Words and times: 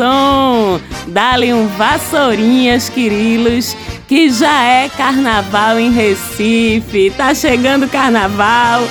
som, 0.00 0.80
dá-lhe 1.08 1.52
um 1.52 1.66
vassourinhas, 1.68 2.88
Quirilos, 2.88 3.76
que 4.08 4.30
já 4.30 4.62
é 4.62 4.88
carnaval 4.88 5.78
em 5.78 5.92
Recife. 5.92 7.12
Tá 7.14 7.34
chegando 7.34 7.86
carnaval. 7.86 8.82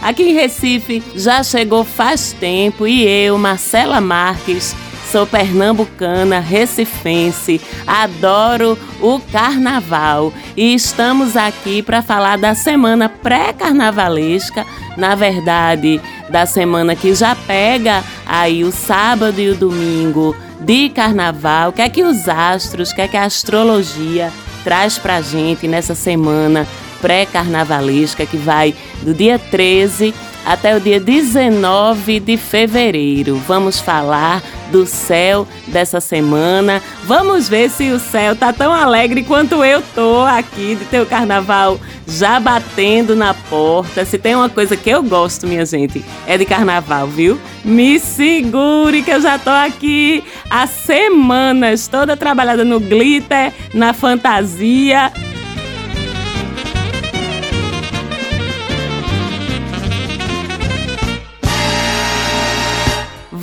Aqui 0.00 0.22
em 0.22 0.32
Recife 0.32 1.02
já 1.14 1.42
chegou 1.42 1.84
faz 1.84 2.32
tempo 2.32 2.86
e 2.86 3.06
eu, 3.06 3.36
Marcela 3.36 4.00
Marques, 4.00 4.74
sou 5.10 5.26
pernambucana, 5.26 6.38
recifense, 6.38 7.60
adoro 7.86 8.78
o 9.00 9.18
carnaval 9.20 10.32
e 10.56 10.74
estamos 10.74 11.36
aqui 11.36 11.82
para 11.82 12.02
falar 12.02 12.36
da 12.36 12.54
semana 12.54 13.08
pré-carnavalesca, 13.08 14.66
na 14.96 15.14
verdade, 15.14 16.00
da 16.28 16.44
semana 16.44 16.94
que 16.94 17.14
já 17.14 17.34
pega 17.34 18.04
aí 18.26 18.64
o 18.64 18.70
sábado 18.70 19.40
e 19.40 19.48
o 19.48 19.54
domingo 19.54 20.36
de 20.60 20.90
carnaval, 20.90 21.70
o 21.70 21.72
que 21.72 21.82
é 21.82 21.88
que 21.88 22.02
os 22.02 22.28
astros, 22.28 22.90
o 22.90 22.94
que 22.94 23.02
é 23.02 23.08
que 23.08 23.16
a 23.16 23.24
astrologia 23.24 24.32
traz 24.64 24.98
pra 24.98 25.20
gente 25.22 25.66
nessa 25.66 25.94
semana 25.94 26.66
pré-carnavalesca 27.00 28.26
que 28.26 28.36
vai 28.36 28.74
do 29.02 29.14
dia 29.14 29.38
13 29.38 30.12
até 30.44 30.76
o 30.76 30.80
dia 30.80 30.98
19 30.98 32.20
de 32.20 32.36
fevereiro. 32.36 33.36
Vamos 33.46 33.80
falar 33.80 34.42
do 34.70 34.86
céu 34.86 35.46
dessa 35.66 36.00
semana. 36.00 36.82
Vamos 37.04 37.48
ver 37.48 37.70
se 37.70 37.90
o 37.90 37.98
céu 37.98 38.36
tá 38.36 38.52
tão 38.52 38.72
alegre 38.72 39.22
quanto 39.22 39.64
eu 39.64 39.82
tô 39.94 40.22
aqui 40.22 40.74
de 40.74 40.84
ter 40.84 41.00
o 41.00 41.06
carnaval 41.06 41.78
já 42.06 42.40
batendo 42.40 43.14
na 43.14 43.34
porta. 43.34 44.04
Se 44.04 44.18
tem 44.18 44.34
uma 44.34 44.48
coisa 44.48 44.76
que 44.76 44.90
eu 44.90 45.02
gosto, 45.02 45.46
minha 45.46 45.64
gente, 45.66 46.04
é 46.26 46.38
de 46.38 46.44
carnaval, 46.44 47.06
viu? 47.06 47.38
Me 47.64 47.98
segure 47.98 49.02
que 49.02 49.10
eu 49.10 49.20
já 49.20 49.38
tô 49.38 49.50
aqui 49.50 50.24
há 50.50 50.66
semanas 50.66 51.86
toda 51.88 52.16
trabalhada 52.16 52.64
no 52.64 52.80
glitter, 52.80 53.52
na 53.74 53.92
fantasia. 53.92 55.12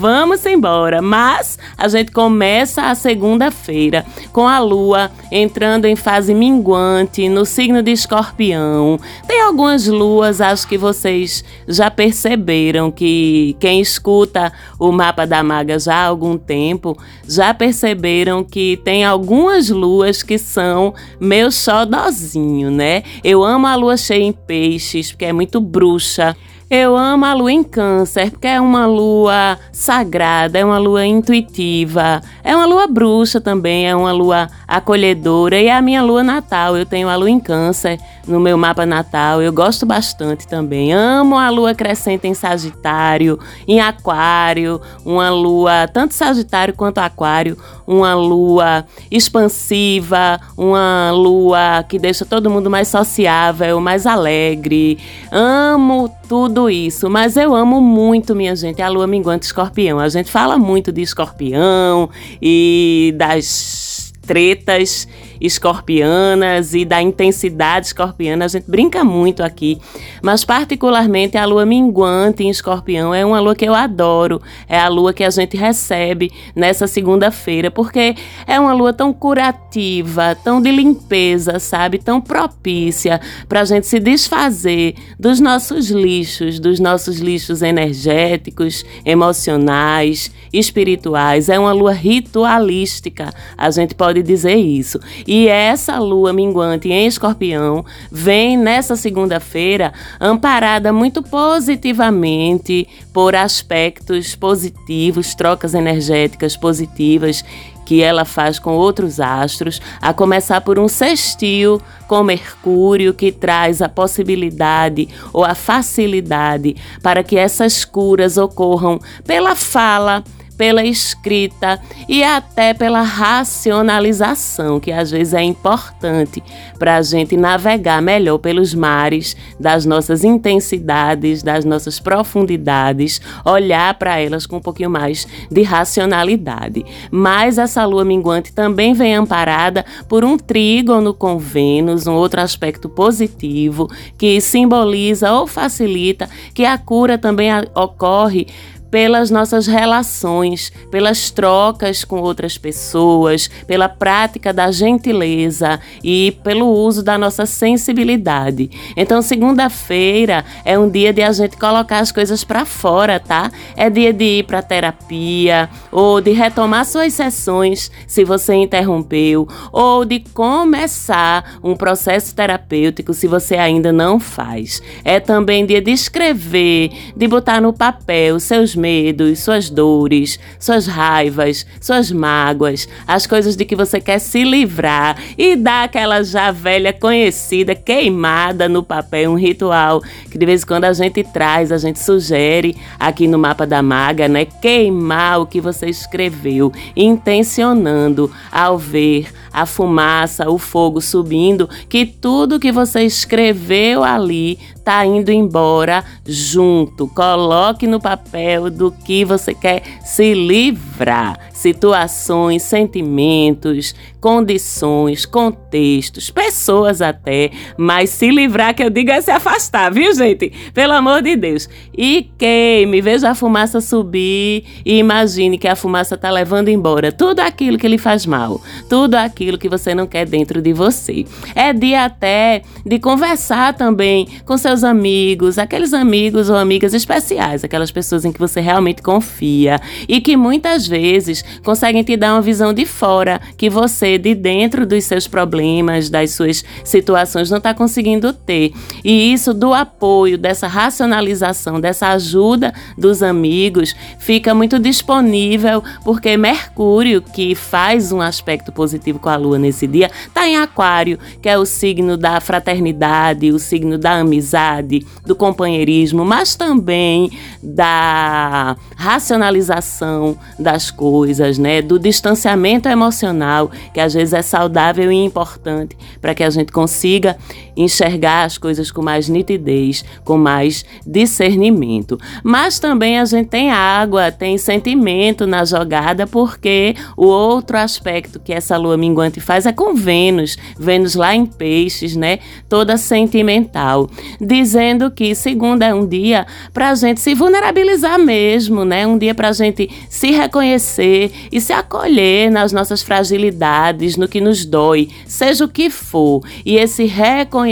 Vamos 0.06 0.46
embora. 0.46 1.02
Mas 1.02 1.58
a 1.76 1.88
gente 1.88 2.12
começa 2.12 2.84
a 2.84 2.94
segunda-feira 2.94 4.06
com 4.32 4.48
a 4.48 4.60
lua 4.60 5.10
entrando 5.32 5.86
em 5.86 5.96
fase 5.96 6.32
minguante 6.32 7.28
no 7.28 7.44
signo 7.44 7.82
de 7.82 7.92
escorpião. 7.92 9.00
Tem 9.28 9.42
algumas 9.42 9.88
luas, 9.88 10.42
acho 10.42 10.68
que 10.68 10.78
vocês 10.78 11.44
já 11.68 11.90
perceberam 11.90 12.92
que 12.92 13.58
quem 13.60 13.82
escuta 13.82 14.54
o 14.78 14.92
mapa 14.92 15.26
da 15.26 15.42
maga 15.42 15.80
já 15.80 15.96
há 15.96 16.06
algum 16.06 16.38
tempo 16.38 16.96
já 17.28 17.52
perceberam 17.52 18.44
que 18.44 18.78
tem 18.84 19.04
algumas 19.04 19.70
luas 19.70 20.22
que 20.22 20.38
são 20.38 20.94
meu 21.20 21.50
xodozinho, 21.50 22.70
né? 22.70 23.02
Eu 23.24 23.44
amo 23.44 23.66
a 23.66 23.74
lua 23.74 23.98
cheia 23.98 24.24
em 24.24 24.32
peixes, 24.32 25.12
porque 25.12 25.26
é 25.26 25.34
muito 25.34 25.60
bruxa. 25.60 26.38
Eu 26.68 26.98
amo 26.98 27.26
a 27.26 27.34
lua 27.36 27.52
em 27.52 27.64
Câncer, 27.64 28.32
porque 28.32 28.48
é 28.48 28.60
uma 28.60 28.88
lua 28.88 29.60
sagrada, 29.72 30.58
é 30.58 30.66
uma 30.66 30.80
lua 30.80 31.06
intuitiva, 31.06 32.24
é 32.44 32.56
uma 32.56 32.66
lua 32.66 32.88
bruxa 32.88 33.40
também, 33.40 33.88
é 33.88 33.96
uma 33.96 34.12
lua 34.12 34.50
acolhedora 34.68 35.60
e 35.60 35.68
é 35.68 35.76
a 35.76 35.82
minha 35.82 36.02
lua 36.02 36.24
natal. 36.24 36.76
Eu 36.76 36.84
tenho 36.84 37.08
a 37.08 37.16
lua 37.16 37.30
em 37.30 37.40
Câncer 37.40 38.00
no 38.28 38.40
meu 38.40 38.58
mapa 38.58 38.84
natal, 38.84 39.44
eu 39.44 39.54
gosto 39.54 39.86
bastante 39.86 40.48
também. 40.48 40.92
Amo 40.92 41.38
a 41.38 41.52
lua 41.52 41.76
crescente 41.76 42.28
em 42.28 42.34
Sagitário, 42.34 43.40
em 43.68 43.80
Aquário, 43.80 44.82
uma 45.06 45.30
lua 45.30 45.88
tanto 45.88 46.16
Sagitário 46.16 46.74
quanto 46.74 46.98
Aquário, 46.98 47.56
uma 47.86 48.16
lua 48.16 48.86
expansiva, 49.12 50.42
uma 50.58 51.12
lua 51.12 51.86
que 51.88 52.00
deixa 52.00 52.26
todo 52.26 52.50
mundo 52.50 52.72
mais 52.72 52.88
sociável, 52.88 53.80
mais 53.80 54.08
alegre. 54.08 54.98
Amo 55.32 56.10
tudo 56.28 56.70
isso, 56.70 57.10
mas 57.10 57.38
eu 57.38 57.56
amo 57.56 57.80
muito, 57.82 58.36
minha 58.36 58.56
gente, 58.56 58.82
a 58.82 58.90
lua 58.90 59.08
minguante 59.08 59.46
escorpião. 59.46 60.00
A 60.00 60.10
gente 60.10 60.32
fala 60.32 60.58
muito 60.58 60.92
de 60.92 61.02
escorpião 61.02 62.10
e 62.42 63.14
das 63.18 64.14
tretas 64.26 65.08
escorpianas 65.46 66.74
e 66.74 66.84
da 66.86 67.02
intensidade 67.02 67.88
escorpiana. 67.88 68.46
A 68.46 68.48
gente 68.48 68.70
brinca 68.70 69.04
muito 69.04 69.44
aqui, 69.44 69.80
mas 70.22 70.44
particularmente 70.44 71.38
a 71.38 71.46
lua 71.46 71.66
minguante 71.66 72.44
em 72.44 72.50
escorpião 72.50 73.14
é 73.14 73.26
uma 73.26 73.40
lua 73.40 73.56
que 73.56 73.66
eu 73.66 73.74
adoro. 73.74 74.42
É 74.68 74.80
a 74.80 74.88
lua 74.88 75.14
que 75.14 75.24
a 75.24 75.30
gente 75.30 75.58
recebe 75.58 76.32
nessa 76.56 76.88
segunda-feira, 76.88 77.70
porque 77.70 78.16
é 78.48 78.60
uma 78.60 78.74
lua 78.74 78.94
tão 78.94 79.14
curativa, 79.14 80.36
tão 80.36 80.62
de 80.62 80.72
limpeza, 80.72 81.60
sabe? 81.60 81.98
Tão 81.98 82.22
propícia 82.22 83.20
para 83.48 83.62
a 83.62 83.66
gente 83.66 83.88
se 83.88 84.00
desfazer 84.00 84.96
dos 85.20 85.40
nossos 85.40 85.90
lixos, 85.90 86.60
dos 86.60 86.80
nossos 86.80 87.20
lixos 87.20 87.62
energéticos, 87.62 88.84
emocionais, 89.06 90.32
espirituais. 90.52 91.50
É 91.50 91.60
uma 91.60 91.72
lua 91.72 91.94
ritualística, 91.94 93.34
a 93.58 93.70
gente 93.72 93.96
pode 93.96 94.22
dizer 94.24 94.56
isso. 94.56 95.00
E 95.28 95.35
essa 95.48 96.00
lua 96.00 96.32
minguante 96.32 96.90
em 96.90 97.08
escorpião 97.08 97.84
vem 98.12 98.58
nessa 98.58 98.96
segunda-feira 98.96 99.94
amparada 100.20 100.94
muito 100.94 101.22
positivamente 101.22 102.88
por 103.12 103.36
aspectos 103.36 104.36
positivos, 104.36 105.36
trocas 105.36 105.74
energéticas 105.74 106.56
positivas 106.56 107.44
que 107.86 108.02
ela 108.02 108.26
faz 108.26 108.58
com 108.58 108.72
outros 108.72 109.20
astros, 109.20 109.80
a 110.02 110.12
começar 110.12 110.60
por 110.62 110.80
um 110.80 110.88
sextil 110.88 111.80
com 112.08 112.24
Mercúrio, 112.24 113.14
que 113.14 113.32
traz 113.32 113.82
a 113.82 113.88
possibilidade 113.88 115.08
ou 115.32 115.46
a 115.46 115.54
facilidade 115.54 116.76
para 117.02 117.24
que 117.24 117.38
essas 117.38 117.86
curas 117.86 118.38
ocorram 118.38 119.00
pela 119.26 119.56
fala 119.56 120.24
pela 120.58 120.84
escrita 120.84 121.80
e 122.08 122.24
até 122.24 122.74
pela 122.74 123.02
racionalização, 123.02 124.80
que 124.80 124.92
às 124.92 125.12
vezes 125.12 125.34
é 125.34 125.44
importante 125.44 126.44
para 126.80 126.98
a 126.98 127.02
gente 127.02 127.38
navegar 127.38 128.02
melhor 128.02 128.38
pelos 128.38 128.74
mares 128.74 129.36
das 129.60 129.86
nossas 129.86 130.24
intensidades, 130.24 131.44
das 131.44 131.66
nossas 131.66 132.00
profundidades, 132.00 133.22
olhar 133.44 133.94
para 133.96 134.20
elas 134.20 134.46
com 134.46 134.58
um 134.58 134.62
pouquinho 134.62 134.90
mais 134.90 135.28
de 135.52 135.62
racionalidade. 135.62 136.86
Mas 137.12 137.58
essa 137.58 137.86
lua 137.86 138.06
minguante 138.06 138.54
também 138.54 138.94
vem 138.94 139.16
amparada 139.16 139.86
por 140.08 140.24
um 140.24 140.38
trígono 140.38 141.14
com 141.14 141.38
Vênus, 141.38 142.08
um 142.08 142.14
outro 142.14 142.42
aspecto 142.42 142.90
positivo 142.90 143.90
que 144.18 144.40
simboliza 144.42 145.32
ou 145.32 145.48
facilita 145.48 146.30
que 146.54 146.66
a 146.66 146.78
cura 146.78 147.18
também 147.18 147.50
ocorre 147.74 148.48
pelas 148.90 149.30
nossas 149.30 149.68
relações, 149.68 150.72
pelas 150.90 151.30
trocas 151.30 152.04
com 152.04 152.20
outras 152.20 152.58
pessoas, 152.58 153.50
pela 153.68 153.90
prática 153.90 154.54
da 154.54 154.72
gentileza 154.72 155.80
e 156.04 156.38
pelo 156.44 156.68
uso 156.68 157.04
da 157.04 157.18
nossa 157.18 157.46
sensibilidade. 157.46 158.70
Então, 158.96 159.22
segunda-feira 159.22 160.46
é 160.64 160.78
um 160.78 160.90
dia 160.90 161.12
de 161.12 161.22
a 161.22 161.32
gente 161.32 161.58
colocar 161.58 162.00
as 162.00 162.12
coisas 162.12 162.44
para 162.44 162.66
fora, 162.66 163.20
tá? 163.20 163.52
É 163.76 163.90
dia 163.90 164.14
de 164.14 164.40
ir 164.40 164.44
para 164.44 164.62
terapia 164.62 165.70
ou 165.92 166.22
de 166.22 166.32
retomar 166.32 166.86
suas 166.86 167.14
sessões 167.14 167.92
se 168.08 168.24
você 168.24 168.54
interrompeu 168.54 169.48
ou 169.72 170.06
de 170.06 170.20
começar 170.20 171.60
um 171.64 171.76
processo 171.76 172.36
terapêutico 172.36 173.14
se 173.14 173.28
você 173.28 173.56
ainda 173.56 173.92
não 173.92 174.20
faz. 174.20 174.82
É 175.04 175.20
também 175.20 175.66
dia 175.66 175.82
de 175.82 175.92
escrever, 175.92 176.92
de 177.16 177.28
botar 177.28 177.62
no 177.62 177.74
papel 177.74 178.40
seus 178.40 178.75
medos, 178.76 179.40
suas 179.40 179.70
dores, 179.70 180.40
suas 180.60 180.88
raivas, 180.88 181.66
suas 181.80 182.12
mágoas, 182.12 182.88
as 183.08 183.26
coisas 183.26 183.56
de 183.56 183.66
que 183.66 183.76
você 183.76 184.00
quer 184.00 184.20
se 184.20 184.44
livrar 184.44 185.18
e 185.38 185.56
dar 185.56 185.86
aquela 185.86 186.24
já 186.24 186.52
velha 186.52 186.94
conhecida 186.94 187.74
queimada 187.76 188.68
no 188.68 188.84
papel, 188.84 189.32
um 189.32 189.36
ritual 189.36 190.02
que 190.30 190.38
de 190.38 190.46
vez 190.46 190.64
em 190.64 190.66
quando 190.66 190.86
a 190.86 190.94
gente 190.94 191.24
traz, 191.24 191.72
a 191.72 191.78
gente 191.78 192.00
sugere 192.00 192.76
aqui 193.00 193.28
no 193.28 193.38
mapa 193.38 193.66
da 193.66 193.82
maga, 193.82 194.28
né? 194.28 194.46
Queimar 194.46 195.42
o 195.42 195.46
que 195.46 195.62
você 195.62 195.88
escreveu, 195.88 196.72
intencionando 196.96 198.32
ao 198.52 198.78
ver 198.78 199.28
a 199.52 199.66
fumaça, 199.66 200.50
o 200.50 200.58
fogo 200.58 201.00
subindo, 201.00 201.70
que 201.88 202.06
tudo 202.06 202.60
que 202.60 202.72
você 202.72 203.04
escreveu 203.04 204.04
ali 204.04 204.60
tá 204.86 205.04
indo 205.04 205.32
embora 205.32 206.06
junto. 206.26 207.08
Coloque 207.08 207.88
no 207.88 208.00
papel 208.00 208.70
do 208.70 208.92
que 208.92 209.26
você 209.26 209.54
quer 209.54 209.82
se 210.06 210.36
livrar. 210.36 211.40
Situações, 211.56 212.64
sentimentos, 212.64 213.96
condições, 214.20 215.26
contextos, 215.26 216.30
pessoas 216.30 217.02
até, 217.02 217.50
mas 217.78 218.10
se 218.10 218.30
livrar 218.30 218.76
que 218.76 218.84
eu 218.84 218.90
digo 218.90 219.10
é 219.10 219.22
se 219.22 219.32
afastar, 219.32 219.92
viu, 219.92 220.14
gente? 220.14 220.52
Pelo 220.74 220.94
amor 220.94 221.22
de 221.22 221.36
Deus. 221.38 221.70
E 221.98 222.30
queime, 222.38 223.02
veja 223.02 223.30
a 223.30 223.36
fumaça 223.36 223.80
subir 223.80 224.66
e 224.86 224.98
imagine 224.98 225.58
que 225.58 225.68
a 225.68 225.78
fumaça 225.78 226.16
está 226.16 226.30
levando 226.30 226.68
embora 226.68 227.10
tudo 227.12 227.40
aquilo 227.40 227.78
que 227.78 227.88
lhe 227.88 227.98
faz 227.98 228.26
mal, 228.26 228.62
tudo 228.90 229.16
aquilo 229.16 229.58
que 229.58 229.70
você 229.70 229.96
não 229.96 230.06
quer 230.06 230.28
dentro 230.28 230.62
de 230.62 230.74
você. 230.74 231.24
É 231.56 231.72
dia 231.72 232.04
até 232.04 232.64
de 232.86 233.00
conversar 233.00 233.74
também 233.76 234.28
com 234.46 234.58
seus 234.58 234.84
amigos, 234.84 235.58
aqueles 235.58 235.94
amigos 235.94 236.50
ou 236.50 236.58
amigas 236.58 236.94
especiais, 236.94 237.64
aquelas 237.64 237.92
pessoas 237.92 238.26
em 238.26 238.32
que 238.34 238.40
você 238.40 238.60
realmente 238.60 239.02
confia 239.02 239.80
e 240.10 240.20
que 240.20 240.36
muitas 240.36 240.86
vezes 240.86 241.45
conseguem 241.64 242.04
te 242.04 242.16
dar 242.16 242.34
uma 242.34 242.42
visão 242.42 242.74
de 242.74 242.86
fora 242.86 243.40
que 243.58 243.70
você, 243.70 244.18
de 244.18 244.36
dentro 244.36 244.86
dos 244.86 245.04
seus 245.04 245.28
problemas, 245.28 246.10
das 246.10 246.32
suas 246.32 246.64
situações, 246.84 247.50
não 247.50 247.58
está 247.58 247.74
conseguindo 247.74 248.32
ter. 248.34 248.74
E 249.04 249.34
isso 249.34 249.54
do 249.54 249.74
apoio, 249.74 250.38
dessa 250.38 250.68
racionalização, 250.68 251.80
dessa 251.80 252.10
ajuda 252.10 252.74
dos 252.98 253.22
amigos, 253.24 253.96
fica 254.20 254.54
muito 254.54 254.80
disponível 254.80 255.84
porque 256.04 256.38
Mercúrio, 256.38 257.22
que 257.22 257.56
faz 257.56 258.12
um 258.12 258.22
aspecto 258.22 258.72
positivo 258.72 259.20
com 259.20 259.30
a 259.30 259.36
Lua 259.36 259.58
nesse 259.58 259.88
dia, 259.88 260.10
está 260.28 260.48
em 260.48 260.58
Aquário, 260.58 261.20
que 261.42 261.50
é 261.50 261.58
o 261.58 261.66
signo 261.66 262.18
da 262.18 262.40
fraternidade, 262.40 263.52
o 263.52 263.60
signo 263.60 263.98
da 263.98 264.20
amizade, 264.20 265.06
do 265.26 265.36
companheirismo, 265.36 266.26
mas 266.26 266.56
também 266.56 267.32
da 267.62 268.76
racionalização 268.96 270.38
das 270.58 270.92
coisas, 270.92 271.35
né? 271.58 271.82
Do 271.82 272.00
distanciamento 272.00 272.88
emocional, 272.90 273.72
que 273.94 274.00
às 274.00 274.14
vezes 274.14 274.34
é 274.34 274.42
saudável 274.42 275.12
e 275.12 275.16
importante 275.16 275.98
para 276.22 276.34
que 276.34 276.44
a 276.44 276.50
gente 276.50 276.72
consiga 276.72 277.38
enxergar 277.76 278.44
as 278.46 278.58
coisas 278.58 278.92
com 278.92 279.02
mais 279.02 279.28
nitidez, 279.28 280.06
com 280.24 280.38
mais 280.38 280.86
discernimento. 281.06 282.18
Mas 282.44 282.80
também 282.80 283.20
a 283.20 283.26
gente 283.26 283.48
tem 283.48 283.72
água, 283.72 284.32
tem 284.32 284.58
sentimento 284.58 285.46
na 285.46 285.66
jogada, 285.66 286.26
porque 286.26 286.96
o 287.18 287.26
outro 287.26 287.78
aspecto 287.78 288.40
que 288.40 288.54
essa 288.54 288.78
lua 288.78 288.98
minguante 288.98 289.40
faz 289.40 289.66
é 289.66 289.74
com 289.74 289.94
Vênus, 289.94 290.58
Vênus 290.80 291.16
lá 291.16 291.36
em 291.36 291.46
Peixes, 291.46 292.16
né? 292.16 292.40
Toda 292.70 292.98
sentimental, 292.98 294.10
dizendo 294.40 295.12
que 295.12 295.36
segunda 295.36 295.86
é 295.86 295.94
um 295.94 296.08
dia 296.08 296.46
para 296.74 296.90
a 296.90 296.96
gente 296.96 297.20
se 297.20 297.34
vulnerabilizar 297.34 298.20
mesmo, 298.20 298.86
né? 298.86 299.06
Um 299.06 299.18
dia 299.18 299.36
para 299.36 299.50
a 299.50 299.54
gente 299.54 299.90
se 300.10 300.32
reconhecer 300.32 301.32
e 301.52 301.60
se 301.60 301.74
acolher 301.74 302.50
nas 302.52 302.72
nossas 302.72 303.02
fragilidades, 303.02 304.16
no 304.18 304.28
que 304.28 304.40
nos 304.40 304.66
dói, 304.66 305.10
seja 305.26 305.66
o 305.66 305.70
que 305.70 305.90
for. 305.90 306.42
E 306.66 306.78
esse 306.78 307.06
reconhecimento 307.06 307.65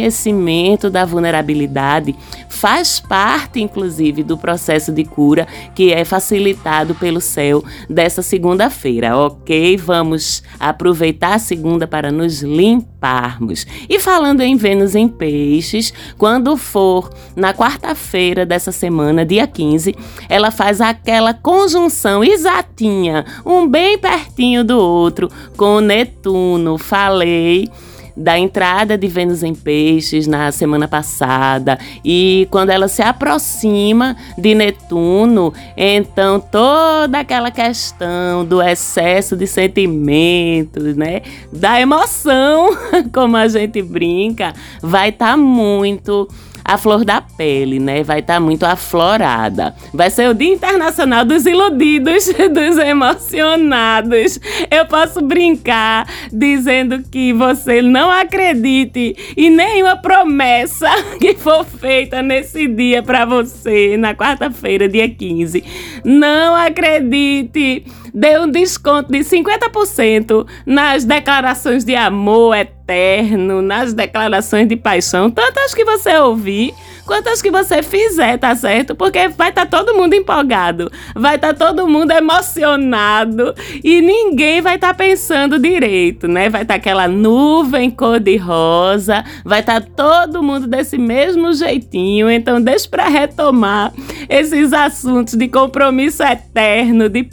da 0.90 1.06
vulnerabilidade 1.06 2.16
faz 2.50 3.00
parte, 3.00 3.62
inclusive, 3.62 4.24
do 4.24 4.38
processo 4.38 4.92
de 4.92 5.04
cura 5.04 5.48
que 5.75 5.92
é 5.92 6.06
facilitado 6.06 6.95
pelo 6.95 7.19
céu 7.19 7.63
dessa 7.90 8.22
segunda-feira, 8.22 9.18
ok? 9.18 9.75
Vamos 9.78 10.44
aproveitar 10.60 11.34
a 11.34 11.40
segunda 11.40 11.88
para 11.88 12.12
nos 12.12 12.42
limparmos. 12.42 13.66
E 13.90 14.00
falando 14.00 14.42
em 14.42 14.56
Vênus 14.56 14.95
em 14.95 15.07
Peixes, 15.07 15.94
quando 16.18 16.56
for 16.56 17.10
na 17.36 17.54
quarta-feira 17.54 18.45
dessa 18.45 18.72
semana, 18.72 19.25
dia 19.25 19.45
15, 19.45 19.95
ela 20.30 20.51
faz 20.51 20.80
aquela 20.80 21.34
conjunção 21.34 22.24
exatinha, 22.24 23.25
um 23.45 23.68
bem 23.68 23.98
pertinho 23.98 24.63
do 24.63 24.78
outro, 24.78 25.30
com 25.57 25.80
Netuno. 25.80 26.78
Falei 26.78 27.69
da 28.15 28.38
entrada 28.38 28.98
de 28.98 29.07
Vênus 29.07 29.44
em 29.44 29.56
Peixes 29.56 30.27
na 30.27 30.51
semana 30.51 30.88
passada. 30.88 31.77
E 32.04 32.48
quando 32.51 32.69
ela 32.69 32.88
se 32.88 33.01
aproxima 33.01 34.15
de 34.38 34.54
Netuno, 34.54 35.54
então 35.75 36.39
toda 36.39 37.19
aquela 37.19 37.51
questão 37.51 38.45
do 38.45 38.62
excesso 38.62 39.36
de 39.36 39.48
sentimentos, 39.48 40.95
né, 40.95 41.21
da 41.51 41.80
emoção, 41.80 42.69
como 43.13 43.38
a 43.38 43.48
gente 43.48 43.81
brinca, 43.81 44.54
vai 44.81 45.09
estar 45.09 45.31
tá 45.31 45.38
muito 45.38 46.27
a 46.73 46.77
flor 46.77 47.05
da 47.05 47.21
pele, 47.21 47.79
né? 47.79 48.03
Vai 48.03 48.19
estar 48.19 48.35
tá 48.35 48.39
muito 48.39 48.65
aflorada. 48.65 49.75
Vai 49.93 50.09
ser 50.09 50.29
o 50.29 50.33
Dia 50.33 50.53
Internacional 50.53 51.23
dos 51.23 51.45
Iludidos, 51.45 52.25
dos 52.51 52.77
Emocionados. 52.77 54.39
Eu 54.69 54.85
posso 54.85 55.21
brincar 55.21 56.07
dizendo 56.31 57.03
que 57.03 57.31
você 57.31 57.81
não 57.81 58.09
acredite 58.09 59.15
em 59.37 59.49
nenhuma 59.49 59.97
promessa 59.97 60.89
que 61.21 61.35
for 61.35 61.63
feita 61.63 62.21
nesse 62.21 62.67
dia 62.67 63.03
para 63.03 63.25
você, 63.25 63.95
na 63.97 64.15
quarta-feira, 64.15 64.89
dia 64.89 65.07
15. 65.07 65.63
Não 66.03 66.55
acredite 66.55 67.85
dê 68.13 68.38
um 68.38 68.50
desconto 68.50 69.12
de 69.12 69.19
50% 69.19 70.48
nas 70.65 71.04
declarações 71.04 71.83
de 71.83 71.95
amor 71.95 72.56
eterno, 72.56 73.62
nas 73.62 73.94
declarações 73.94 74.68
de 74.68 74.75
paixão, 74.75 75.31
tantas 75.31 75.74
que 75.74 75.83
você 75.83 76.15
ouvir 76.18 76.74
quantas 77.06 77.42
que 77.42 77.51
você 77.51 77.83
fizer, 77.83 78.38
tá 78.38 78.56
certo? 78.56 78.95
Porque 78.95 79.27
vai 79.30 79.50
estar 79.50 79.65
tá 79.65 79.77
todo 79.77 79.95
mundo 79.95 80.13
empolgado, 80.13 80.92
vai 81.15 81.36
estar 81.36 81.54
tá 81.54 81.68
todo 81.68 81.88
mundo 81.88 82.12
emocionado 82.12 83.54
e 83.83 84.01
ninguém 84.01 84.62
vai 84.62 84.75
estar 84.75 84.89
tá 84.89 84.94
pensando 84.94 85.59
direito, 85.59 86.27
né? 86.27 86.50
Vai 86.50 86.63
estar 86.63 86.75
tá 86.75 86.77
aquela 86.77 87.07
nuvem 87.07 87.89
cor-de-rosa, 87.89 89.24
vai 89.44 89.59
estar 89.59 89.81
tá 89.81 89.88
todo 89.95 90.44
mundo 90.44 90.68
desse 90.68 90.98
mesmo 90.98 91.54
jeitinho. 91.54 92.30
Então, 92.30 92.62
deixa 92.62 92.88
para 92.88 93.07
retomar 93.07 93.94
esses 94.30 94.74
assuntos 94.74 95.33
de 95.36 95.48
compromisso 95.48 96.23
eterno, 96.23 97.09
de 97.09 97.23